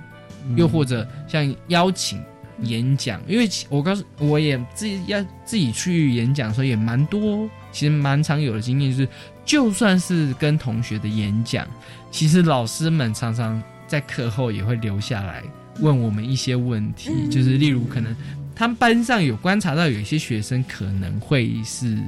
[0.54, 2.22] 又或者像邀请
[2.62, 9.08] 演讲，因为我告诉我也自己要自己去演讲的时候也蛮多，其实蛮常有的经验就是，
[9.44, 11.66] 就算是跟同学的演讲，
[12.10, 15.42] 其实老师们常常在课后也会留下来
[15.80, 18.16] 问我们一些问题，就是例如可能
[18.54, 21.98] 他们班上有观察到有一些学生可能会是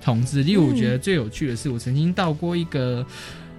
[0.00, 3.04] 同志，例如我觉得最有趣的是，我曾经到过一个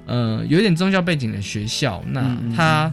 [0.05, 2.89] 呃有点宗教背景的学校，那他。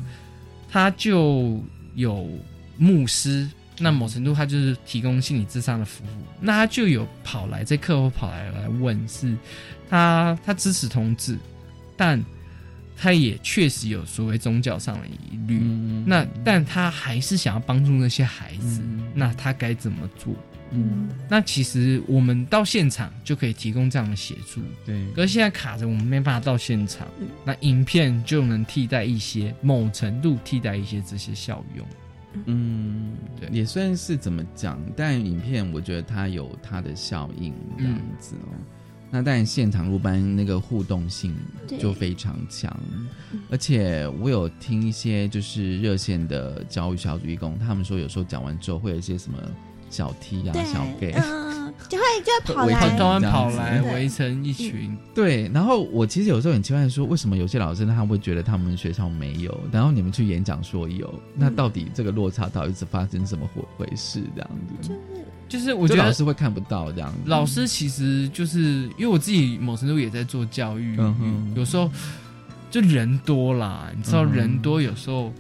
[0.75, 1.63] 他就
[1.95, 2.29] 有
[2.77, 3.49] 牧师，
[3.79, 6.09] 那某程度他就是提供心理智商的服务。
[6.41, 9.37] 那他就有跑来这客户跑来来问，是
[9.89, 11.39] 他他支持同志，
[11.97, 12.21] 但
[12.97, 15.61] 他也确实有所谓宗教上的疑虑。
[16.05, 18.83] 那但他还是想要帮助那些孩子，
[19.15, 20.35] 那他该怎么做？
[20.75, 25.09] 嗯，那其实我们到现场就可以提供这样的协助，对。
[25.13, 27.07] 可是现在卡着，我们没办法到现场，
[27.45, 31.87] 那影片就能替代一些，某程度替代一些这些效用。
[32.47, 38.51] 嗯，对，也算是怎么讲，但影片我觉得它有它的效应这样子哦。
[39.11, 41.33] 那但现场入班那个互动性
[41.79, 42.77] 就非常强，
[43.49, 49.39] 而且我有听一些就是热线的教育小组义工，他们说有时候讲完之后会有一些什么。
[49.95, 54.99] 小 T 啊，小 gay，嗯，就会就跑来，跑来围成一群。
[55.15, 64.21] 对，然后我其实有时候很奇怪，说为什么有些老师他会觉得他们学校没有，然后你们去演讲说有，那到底这个落差到底是发生什么回回事？
[64.35, 64.51] 这样
[64.83, 65.01] 子，就是
[65.49, 67.19] 就是我觉得老师会看不到这样子。
[67.27, 68.59] 老师其实就是
[68.99, 71.89] 因为我自己某程度也在做教育，嗯有时候
[72.69, 75.33] 就人多啦，你知道人多有时候。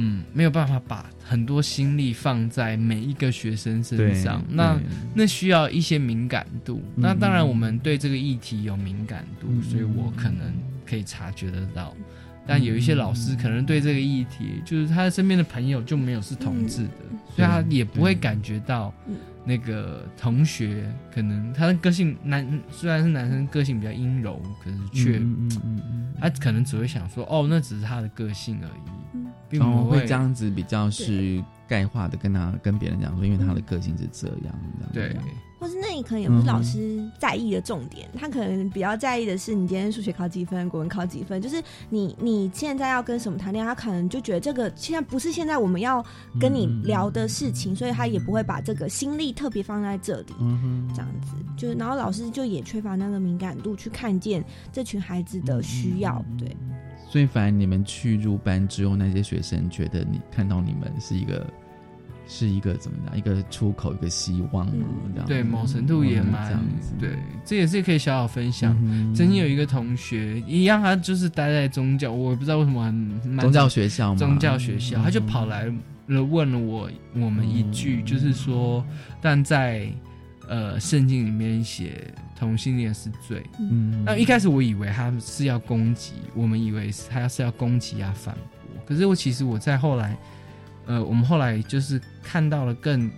[0.00, 4.80] 嗯，没有办法把很多心力放在每一个学生身上，那
[5.14, 6.80] 那需要一些敏感度。
[6.96, 10.50] 那当然，我们对这个议题有敏感度，所以我可能
[10.86, 11.94] 可以察觉得到。
[12.46, 16.90] 但有一些老师可能对这个议题，就是他身边的朋友就没有是同志的，
[17.36, 18.90] 所以他也不会感觉到。
[19.48, 25.18] 那个同学可能他的个性男虽然是男生，个性比较阴柔，可是却
[26.20, 34.54] 他可能只会想说哦，那只是他的个性而已，并不会这样子比较是概化的跟他跟别人讲说，因为他的个性是这样，
[34.92, 35.16] 对。
[35.58, 46.04] 或是那你可能也不是老师在意的重点，他可能比较在意的是你今天数学考几分，国文考几分，就是你你现在要跟什么谈恋爱，他可能就觉得这个现在不是现在我们要
[46.40, 56.56] 跟你聊的事情，所以他也不会把这个心力特别放在这里，嗯这样子，就然后老师就也缺乏那个敏感度去看见这群孩子的需要，对。
[57.10, 61.46] 所以，反而你们去入班之后，那些学生觉得你看到你们是一个。
[62.30, 63.16] 是一个怎么样？
[63.16, 64.70] 一个出口，一个希望，
[65.26, 66.60] 对，某程度也蛮
[67.00, 68.76] 对，这也是可以小小分享。
[69.14, 75.72] 曾经有一个同学一样，他就是待在宗教，我也不知道为什么很宗教学校，宗教学校，他就跑来
[76.06, 78.84] 了问了我我们一句，就是说，
[79.22, 79.90] 但在
[80.46, 83.42] 呃圣经里面写同性恋是罪。
[83.58, 90.14] 嗯，那一开始我以为他是要攻击，我们以为是他是要攻击啊反驳，可是我其实我在后来。
[90.88, 93.10] 呃，我们后来就是看到了更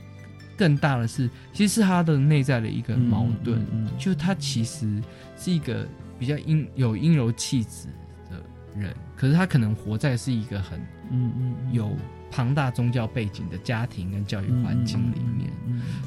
[0.59, 3.65] 更大的是，其实是他的内在的一个矛盾，
[3.97, 5.01] 就他其实
[5.39, 5.87] 是一个
[6.19, 7.87] 比较阴有阴柔气质
[8.29, 8.37] 的
[8.77, 11.97] 人，可是他可能活在是一个很嗯嗯有
[12.29, 15.49] 庞大宗教背景的家庭跟教育环境里面。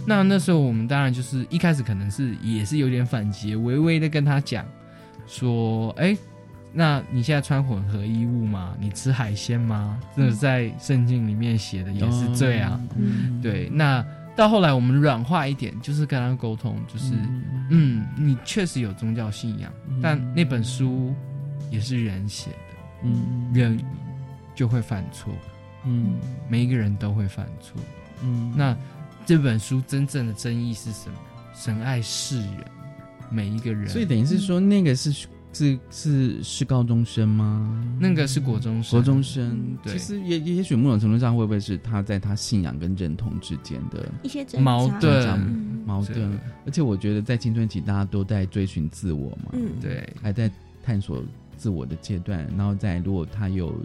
[0.06, 4.66] 那那时候我们当然就是一开始可能是也是有点反击，微微的跟他讲
[5.26, 6.18] 说，哎。
[6.76, 8.76] 那你现在穿混合衣物吗？
[8.80, 10.00] 你吃海鲜吗？
[10.18, 12.82] 这在圣经里面写的也是这样。
[13.44, 14.04] 对，那
[14.36, 17.14] 到后来我们软化一点，就是跟他沟通，就是
[17.70, 19.72] 嗯，你确实有宗教信仰，
[20.02, 21.14] 但那本书
[21.70, 22.58] 也是人写的，
[23.04, 23.80] 嗯，人
[24.56, 25.32] 就会犯错，
[25.86, 26.16] 嗯，
[26.50, 27.80] 每一个人都会犯错，
[28.24, 28.76] 嗯，那
[29.28, 31.16] 这本书真正的争议是什么？
[31.54, 32.66] 神爱世人，
[33.30, 35.28] 每一个人，所以等于是说那个是。
[35.54, 37.86] 是是是高中生吗？
[38.00, 38.92] 那个是国中生。
[38.92, 45.40] 国中生，其实也也许某种程度上会不会是他在他信仰跟认同之间的一些矛盾
[45.86, 46.40] 矛盾？
[46.66, 50.52] 而且我觉得在青春期大家都在追寻自我嘛，嗯，对，还在
[50.84, 51.24] 探索
[51.56, 52.48] 自我的阶段。
[52.58, 53.76] 然后在如果他有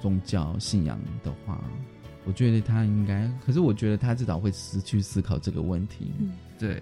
[0.00, 1.62] 宗教信仰的话，
[2.24, 6.10] 我觉得他应该，可是我觉得他至少会失去思考这个问题，
[6.58, 6.80] 对。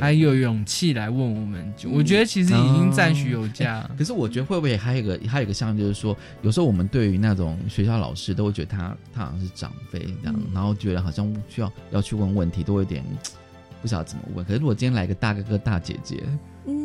[0.00, 3.88] 还有勇气来问我们，我觉得其实已经赞许有加。
[3.96, 13.04] 可是我觉得会不会还有一个还有一个像，就是说，有时候我们对于那种学校老师，都会觉得他他好像是长辈这样，然后觉得好像需要要去问问题，都有点
[13.82, 14.44] 不晓得怎么问。
[14.44, 16.22] 可是如果今天来个大哥哥大姐姐。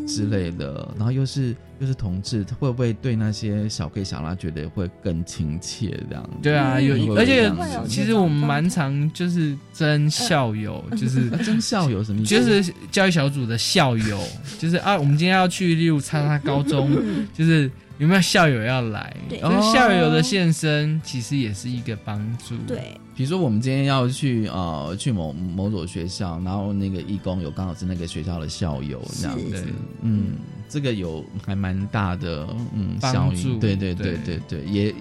[0.08, 5.98] 之类的，然后又是又是同志，他会不会对那些小 K 小拉觉得会更亲切？
[6.10, 7.52] 这样对啊，有而且
[7.88, 12.36] 其实我们蛮常就是真校友，就是真校友什么意思？
[12.36, 14.20] 就是教育小组的校友，
[14.60, 16.90] 就是啊，我们今天要去例如参加高中，
[17.34, 17.70] 就是。
[17.98, 19.16] 有没有校友要来？
[19.30, 19.40] 对，
[19.72, 22.56] 校友的现身其实也是一个帮助。
[22.66, 29.64] 对，比如说我们今天要去呃去某某所学校，然后那个义工有刚好是那个学校的校友这样子，
[30.02, 30.32] 嗯，
[30.68, 33.60] 这个有还蛮大的嗯效应。
[33.60, 34.40] 对对对对。
[34.48, 34.96] 对，也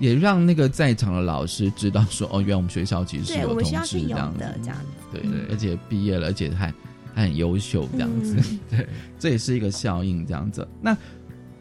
[0.00, 4.76] 也让那个在场的老师知道说，哦，原来我们学校其实是有同志这样的这样
[5.12, 6.74] 子，对，而且毕业了，而且还
[7.14, 8.34] 还很优秀这样子，
[8.68, 8.88] 对，
[9.20, 10.66] 这也是一个效应这样子。
[10.80, 10.98] 那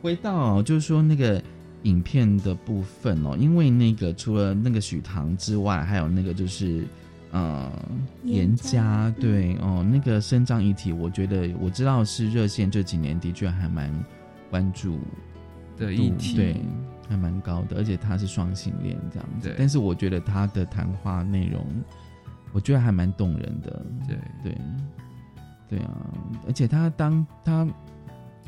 [0.01, 1.39] 回到就是说那个
[1.83, 6.85] 影片的部分哦，因为那个除了那个许唐之外，还有那个就是
[7.31, 7.71] 呃
[8.23, 13.91] 严家对哦那个生长议题，我觉得我知道是热线这几年的确还蛮
[14.49, 14.99] 关注
[15.77, 16.61] 的议题，对，
[17.09, 21.65] 还蛮高的，而且他是双性恋这样子，但是我觉得他的谈话内容，
[22.51, 24.17] 我觉得还蛮动人的，对。
[24.43, 24.57] 对
[25.69, 26.13] 对啊，
[26.45, 27.67] 而且他当他。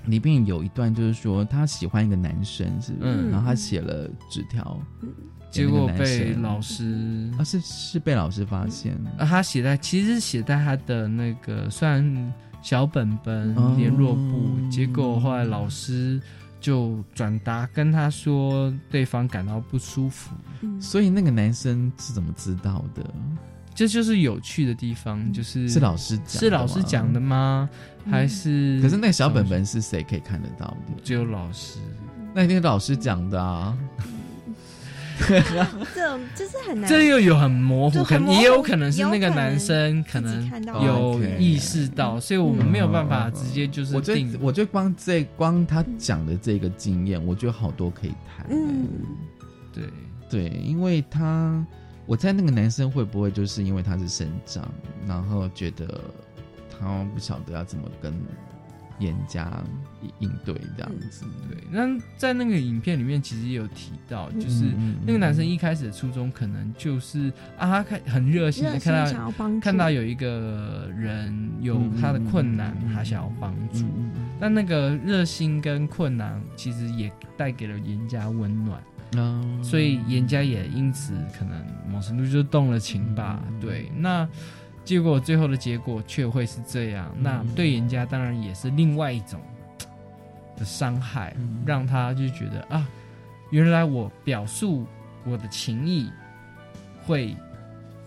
[0.06, 3.30] 里面有一段就是说他喜欢一个男生，是不是？
[3.30, 4.80] 然后他写了纸条，
[5.50, 8.94] 结果被老师啊是是被老师发现。
[9.18, 16.22] 啊，他写在其实写在他的那个算小本本联络簿，结果后来老师
[16.60, 20.36] 就转达跟他说对方感到不舒服，
[20.80, 23.04] 所以那个男生是怎么知道的？
[23.76, 27.70] 这就是有趣的地方，就是是老师是老师讲的吗？
[28.10, 28.80] 还是？
[28.82, 31.02] 可是那个小本本是谁可以看得到的？
[31.04, 31.80] 只有老师。
[32.34, 33.78] 那一定是老师讲的啊。
[35.94, 36.90] 这种就是很难。
[36.90, 40.52] 这又有很模糊，可能也有可能是那个男生可能
[40.84, 43.96] 有意识到，所以我们没有办法直接就是。
[43.96, 48.48] 我觉得，我觉得光这光他讲的这个经验，我觉得好多可以谈。
[48.50, 48.88] 嗯，
[49.72, 49.84] 对
[50.30, 51.66] 对，因为他。
[52.06, 54.70] 我猜那个男生会不会就是因为他是省长，
[55.08, 56.02] 然后觉得
[56.70, 58.14] 他不晓得要怎么跟
[59.00, 59.64] 严家
[60.20, 61.26] 应对这样子。
[61.50, 64.66] 对，那在那个影片里面其实也有提到，嗯就是
[65.06, 73.86] 那个男生一开始的初衷可能就是啊，他看很热心的看到看到有一个人有他的困难，他想要帮助。
[74.40, 78.82] 但那个热心跟困难其实也带给了严家温暖。
[79.18, 83.44] 嗯，所以严家也因此可能某程度就动了情吧。
[83.60, 84.28] 对，那
[84.84, 89.40] 结果最后的结果却会是这样，那对严家当然也是另外一种
[90.58, 91.36] 的伤害，
[91.66, 92.88] 让他就觉得啊，
[93.52, 94.86] 原来我表述
[95.26, 96.10] 我的情意
[97.06, 97.36] 会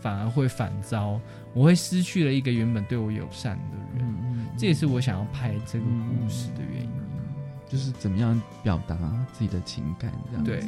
[0.01, 1.21] 反而会反遭，
[1.55, 4.17] 我会失去了一个原本对我友善的人。
[4.59, 6.96] 这也是我想要拍这个故事的原因。
[7.69, 8.97] 就是怎么样表达
[9.33, 10.51] 自己的情感，这样子。
[10.51, 10.65] 对，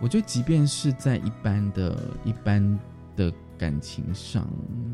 [0.00, 2.78] 我觉得即便是在一般的、一般
[3.16, 4.48] 的感情上，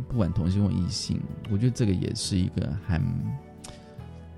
[0.09, 3.01] 不管同性或异性，我觉得这个也是一个还，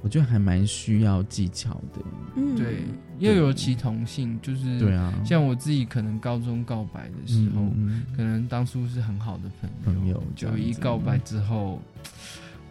[0.02, 2.02] 我觉得还蛮需要技巧的。
[2.36, 2.82] 嗯，对，
[3.18, 11.80] 又有其同性，就是对啊，像我自己可能高中告白的时候，嗯可能当初是很好的朋友，朋友就一告白之后，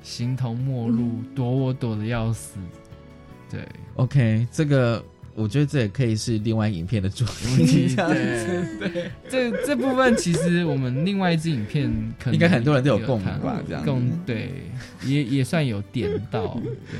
[0.03, 2.59] 形同陌路，躲我躲的要死。
[3.49, 3.61] 对
[3.95, 5.03] ，OK，这个
[5.35, 8.79] 我觉得这也可以是另外影片的主题，这样子。
[8.79, 11.89] 对， 这这部分其实我们另外一支影片
[12.19, 13.61] 可能应该很多人都有共鸣吧？
[13.67, 14.51] 这样共对，
[15.05, 16.59] 也也算有点到。
[16.91, 16.99] 对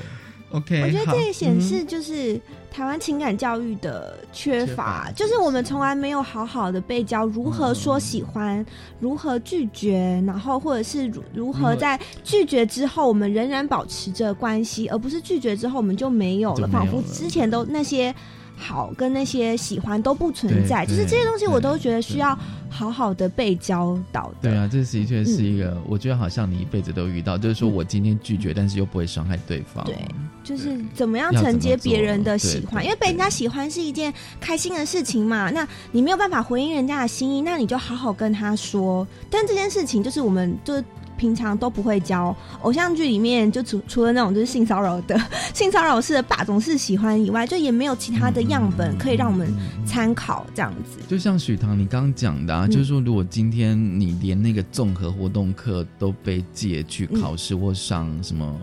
[0.52, 2.39] ，OK，我觉得这也显示就是
[2.72, 8.66] 台湾情感教育的缺乏，就是我们从来没有好好的被教如何说喜欢，
[9.00, 18.14] 如何拒绝，然后或者是如如何在拒绝之后，我们仍然保持着关系，而不是拒绝之后我们就没有了，仿佛之前都那些。
[18.58, 22.38] 好跟那些喜欢都不存在，就是这些东西我都觉得需要
[22.70, 24.49] 好好的被教导的。
[24.49, 29.86] 对啊，这的确是一个，我觉得好像你一辈子都遇到，就是说我今天拒绝，但是又不会伤害对方。
[29.86, 29.95] 对，
[30.43, 35.51] 就是怎么样承接别人的喜欢，因为被人家喜欢是一件开心的事情嘛。
[35.51, 39.08] 那你没有办法回应人家的心意，那你就好好跟他说。
[39.30, 40.84] 但这件事情就是我们就。
[41.18, 45.20] 平常都不会教，偶像剧里面就除除了那种就是性骚扰的
[45.53, 49.51] 性骚扰式的霸总是喜欢以外，就也没有其他的样本可以让我们
[49.86, 50.99] 参考这样子。
[51.07, 58.55] 就像许唐你刚刚讲的，啊，就是说如果今天你连那个综合活动课都被借去考试或上什么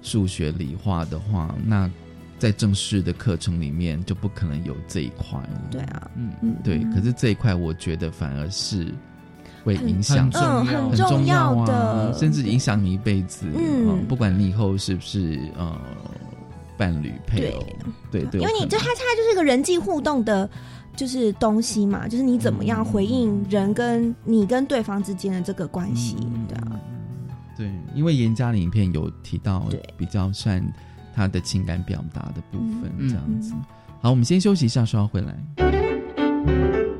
[0.00, 1.90] 数学理化的话，那
[2.38, 5.62] 在正式的课程里面就不可能有这一块了。
[5.70, 6.78] 对啊，嗯嗯，对。
[6.94, 8.92] 可是这一块我觉得反而是。
[9.64, 13.46] 会影响，嗯，很重要的，甚至影响你一辈子。
[13.54, 15.78] 嗯，不管你以后是不是呃
[16.76, 17.62] 伴侣配偶，
[18.10, 20.48] 对对，因为你这它它就是一个人际互动的，
[20.96, 26.16] 就是东西嘛，就是你怎么样回应人跟你跟对方之间的这个关系，
[26.48, 26.80] 对啊，
[27.56, 30.62] 对，因为严家的影片有提到比较算
[31.14, 33.52] 他的情感表达的部分，这样子。
[34.00, 36.91] 好，我们先休息一下，稍后回来。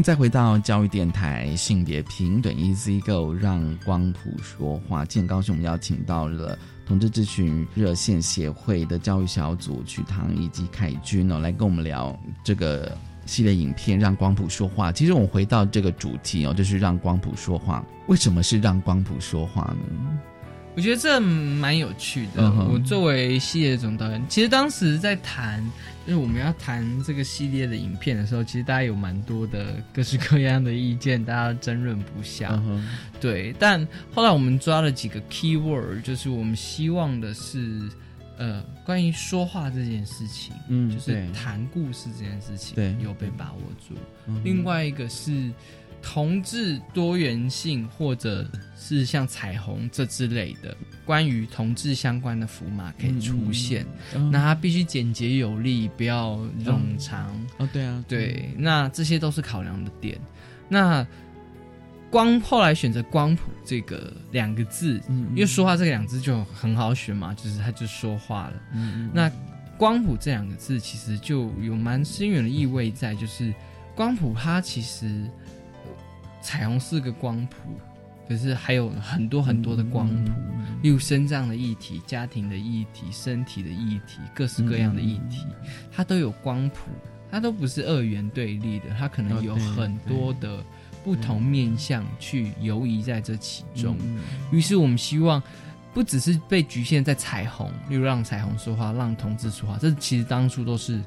[0.00, 5.04] 迎再回到教育电台性别平等 Easy Go，让光谱说话。
[5.04, 12.96] 今天高兴我们邀请到了同志咨询热线协会的教育小组曲堂以及凯君哦，来跟我们聊这个
[13.26, 14.88] 系列影片《让光谱说话》。
[14.92, 17.84] 其实我们回到这个主题哦，就是让光谱说话。
[18.06, 20.18] 为什么是让光谱说话呢？
[20.76, 22.50] 我觉得这蛮有趣的。
[22.70, 25.62] 我作为系列总导演，其实当时在谈，
[26.06, 32.62] 就是我们要谈这个系列的影片的时候，其实大家有蛮多的各式各样的意见，大家争论不下。
[33.20, 37.80] 对，但后来我们抓了几个 key word，就是我们希望的是，
[38.38, 43.94] 呃，关于说话这件事情，嗯，就是谈故事这件事情，对，有被把握住。
[44.44, 45.50] 另外一个是。
[46.02, 50.74] 同志多元性，或者是像彩虹这之类的，
[51.04, 53.86] 关于同志相关的符码可以出现，
[54.30, 57.28] 那它必须简洁有力，不要冗长。
[57.58, 60.18] 哦，对啊，对，那这些都是考量的点。
[60.68, 61.06] 那
[62.10, 68.54] 光后来选择“光谱”这个两个字，因为说话这个两字就很好选嘛，就是他就说话了。
[69.12, 69.30] 那
[69.76, 73.54] “光谱”这两个字其实就有蛮深远的意味在，就是
[73.94, 75.30] 光谱它其实。
[76.40, 77.56] 彩虹是个光谱，
[78.28, 80.32] 可是还有很多很多的光谱，
[80.82, 85.46] 例如身障的议题、家庭的议题、身体的议题、各式各样的议题，
[85.92, 86.90] 它都有光谱，
[87.30, 90.64] 它都不是二元对立的，它可能有很多的
[91.04, 93.96] 不同面向去游移在这其中。
[94.50, 95.42] 于是我们希望，
[95.92, 101.00] 不只是被局限在彩虹，例如让彩虹说话，让同志说话，这其实当初都是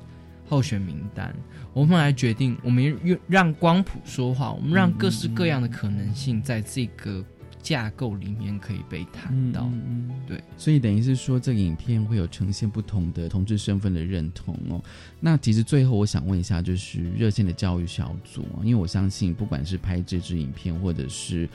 [0.50, 1.34] 候选名单。
[1.74, 7.24] 我们来决定，我们用让光谱说话，我们让各式各样的可能性在这个
[7.62, 9.64] 架构里面可以被谈到。
[9.64, 14.84] 嗯，对，所以等于是说，这个影片会有呈现不同的同志身份的认同哦。
[15.20, 21.50] 那其实最后我想问一下，就是热线的教育小组，因为我相信，不管是拍这支影片，或者是。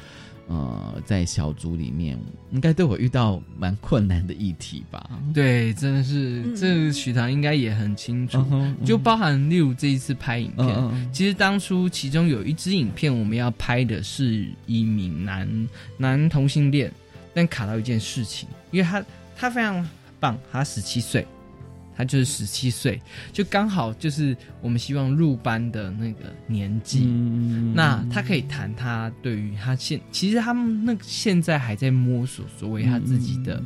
[0.49, 2.19] 呃，在小组里面，
[2.53, 5.11] 应该都有遇到蛮困难的议题吧？
[5.35, 8.43] 对，真的是，这许唐应该也很清楚。
[8.83, 15.69] 就包含例如这一次拍影片，其实当初其中有一支影片，我们要拍的是一名男
[15.99, 16.91] 男同性恋，
[17.35, 19.05] 但卡到一件事情，因为他
[19.37, 19.87] 他非常
[20.19, 21.27] 棒，他十七岁。
[21.99, 27.05] 他就是十七岁，就刚好就是我们希望入班的那个年纪。
[27.75, 33.61] 那他可以谈他对于他现，其实他们那现在还在摸索所谓他自己的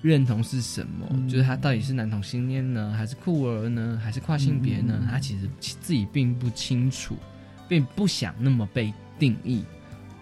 [0.00, 5.06] 认同是什么，就是他到底是男同性恋呢，还是酷儿呢，还是跨性别呢？
[5.10, 7.18] 他其实自己并不清楚，
[7.68, 9.62] 并不想那么被定义。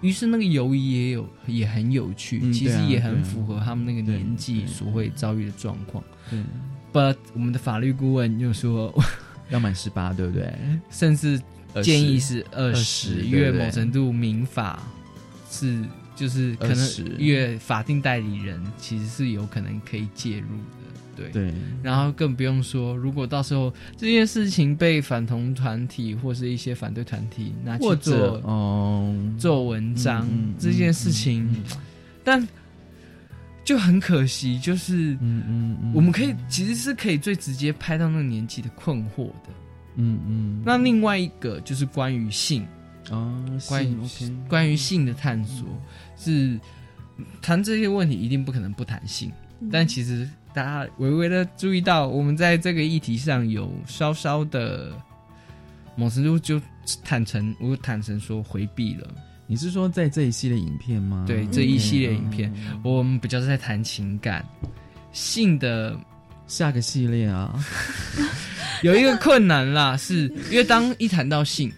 [0.00, 6.02] 于是那个犹豫也有也很有趣，其实也很符合他们那个年纪所会遭遇的状况。
[6.92, 8.92] But 我们的法律顾问又说
[9.50, 10.52] 要满十八，对不对？
[10.90, 11.40] 甚至
[11.82, 14.82] 建议是二十，因为某程度民法
[15.48, 15.84] 是
[16.16, 21.54] 就是可能因为法定代理人其实是有可能可以介入的，对对。
[21.82, 30.28] 然后更不用说，如果到时候这件事情被反同团体或是一些反对团体拿去做哦做文章，
[30.58, 31.48] 这件事情，
[32.24, 32.46] 但。
[33.70, 39.50] 就很可惜，就是嗯嗯，我们可以其实是可以最直接拍到那个年纪的困惑的，
[39.94, 40.62] 嗯嗯。
[40.66, 42.66] 那另外一个就是关于性
[43.12, 43.32] 啊，
[43.68, 43.96] 关于
[44.48, 45.68] 关于性的探索，
[46.16, 46.58] 是
[47.40, 49.30] 谈这些问题一定不可能不谈性，
[49.70, 54.92] 但其实大家微微的注意到，我们在这个议题上有稍稍的
[55.94, 56.60] 某程度就
[57.04, 59.06] 坦诚，我坦诚说回避了。
[59.50, 61.24] 你是说在这一系列影片吗？
[61.26, 64.46] 对，这一系列影片，我们比较是在谈情感、
[65.10, 65.98] 性的
[66.46, 67.58] 下个系列啊。
[68.84, 71.68] 有一个困难啦，是因为当一谈到性，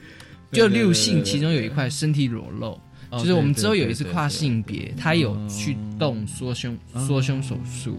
[0.51, 2.79] 就六性，其中有一块身体裸露，
[3.13, 7.99] 就是我们之后有一次跨性别，他有去动缩胸缩胸手术。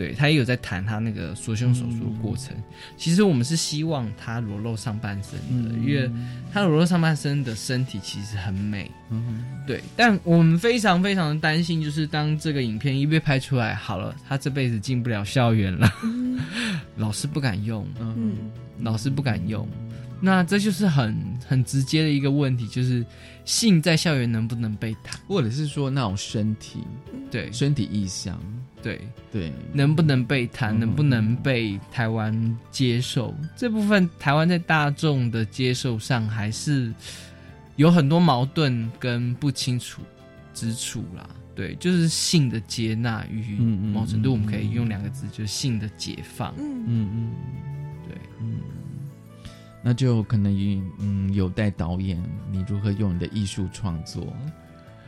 [0.00, 2.56] 对他也有在谈他那个缩胸手术的过程。
[2.96, 6.10] 其实我们是希望他裸露上半身的，因为
[6.50, 8.90] 他裸露上半身的身体其实很美。
[9.10, 9.82] 嗯，对。
[9.94, 15.92] 但我们非常非常的担心，就是当这个影片一被拍出来，好了，他这辈子进不了校园了，
[16.96, 18.38] 老师不敢用，嗯，
[18.78, 19.68] 老师不敢用。
[20.20, 21.16] 那这就是很
[21.46, 23.04] 很直接的一个问题，就是
[23.44, 26.80] 性在校园能不能被谈，或者是说那种身体，
[27.30, 27.50] 对。
[27.50, 28.38] 身体意向。
[28.82, 29.00] 对。
[29.32, 33.34] 对，能不能被谈，能不能被台湾接受？
[33.56, 36.92] 这部分台湾在大众的接受上还是
[37.76, 40.02] 有很多矛盾跟不清楚
[40.52, 41.28] 之处啦。
[41.54, 46.54] 对，就是性的接纳与某程度，我们可以用两个字，就是性的解放。
[46.58, 46.84] 嗯。
[46.86, 47.32] 嗯嗯，
[48.08, 48.60] 对，嗯，
[49.82, 50.52] 那就可能
[50.98, 54.26] 嗯有待导演你如何用你的艺术创作。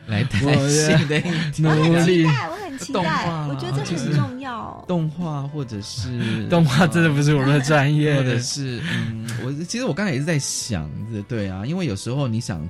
[0.05, 1.17] 来谈性的
[1.59, 4.83] 努力，我很期待，我觉得这很重要。
[4.85, 12.67] 动画或者是动画，真的不是我们的专业，或者是嗯，我其实我刚才也是在想着，对啊，因为有时候你想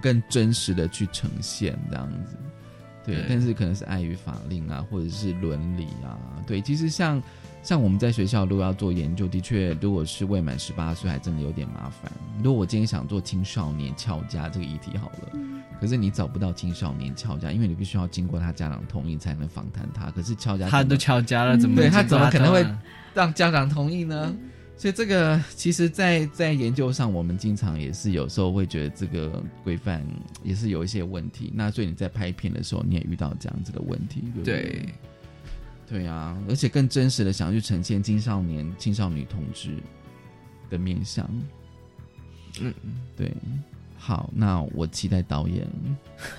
[0.00, 2.34] 更真实的去呈现这样子，
[3.04, 7.22] 对，但是可能是碍于法令啊，或者是伦理啊，对，其实像。
[7.62, 12.10] 像我们在学校如果要做研究，的确，如果是未满十八岁，还真的有点麻烦。
[12.42, 15.38] 如果我今天想做青少年翘家这个议题，好了，
[15.78, 20.10] 可是你找不到青少年翘家，因为你必须要经过他家长同意才能访谈他。
[20.10, 22.66] 可是翘家，他都翘家了，怎么对他怎么可能会
[23.12, 24.34] 让家长同意呢？
[24.74, 30.02] 所以这个其实，在在研究上，我们经常也是有时候会觉得这个规范
[30.42, 31.52] 也是有一些问题。
[31.54, 34.62] 那所以你在拍片的时候，你也遇到这样子的问题，对不对？
[34.62, 34.88] 对
[36.06, 39.76] 啊，而且更真实的想要去呈现青少年、青少年同志
[40.68, 41.28] 的面相。
[42.60, 42.72] 嗯，
[43.16, 43.32] 对。
[44.02, 45.66] 好，那我期待导演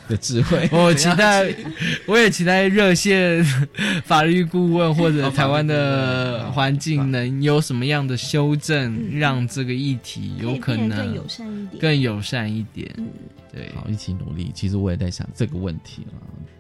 [0.08, 0.68] 的智慧。
[0.74, 1.54] 我期待，
[2.08, 3.46] 我也期待热线
[4.04, 11.80] 法律顾问或者台湾的环境能有什么样的修正，让这个议题有可能更友善一点。
[11.80, 12.92] 更友善一点。
[13.52, 14.52] 对，好，一起努力。
[14.54, 16.14] 其实我也在想这个问题了。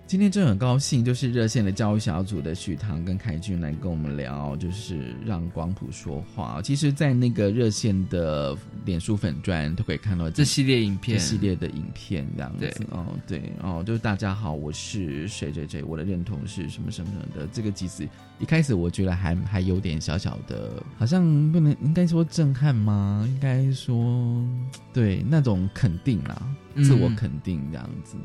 [0.07, 6.61] 今天真的很高兴，就是热线的教育小组的许唐跟凯俊来跟我们聊，就是让光谱说话。
[6.61, 12.85] 其实，在那个热线的脸书粉砖都可以看到这系列影片，系列的影片这样子。
[12.89, 17.47] 哦，对，哦，就是大家好，我是谁谁谁，我的认同是什么什么的。
[17.47, 18.05] 这个其实
[18.41, 23.23] 一开始我觉得还还有点小小的，好像不能应该说震撼吗？
[23.27, 24.43] 应该说
[24.91, 26.41] 对那种肯定啦。
[26.77, 28.15] 自我肯定这样子，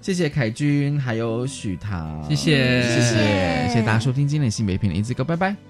[0.00, 3.00] 谢谢凯君，还有许唐，谢谢谢谢
[3.68, 5.69] 谢谢大家收听今天的性别片的一支歌，拜拜。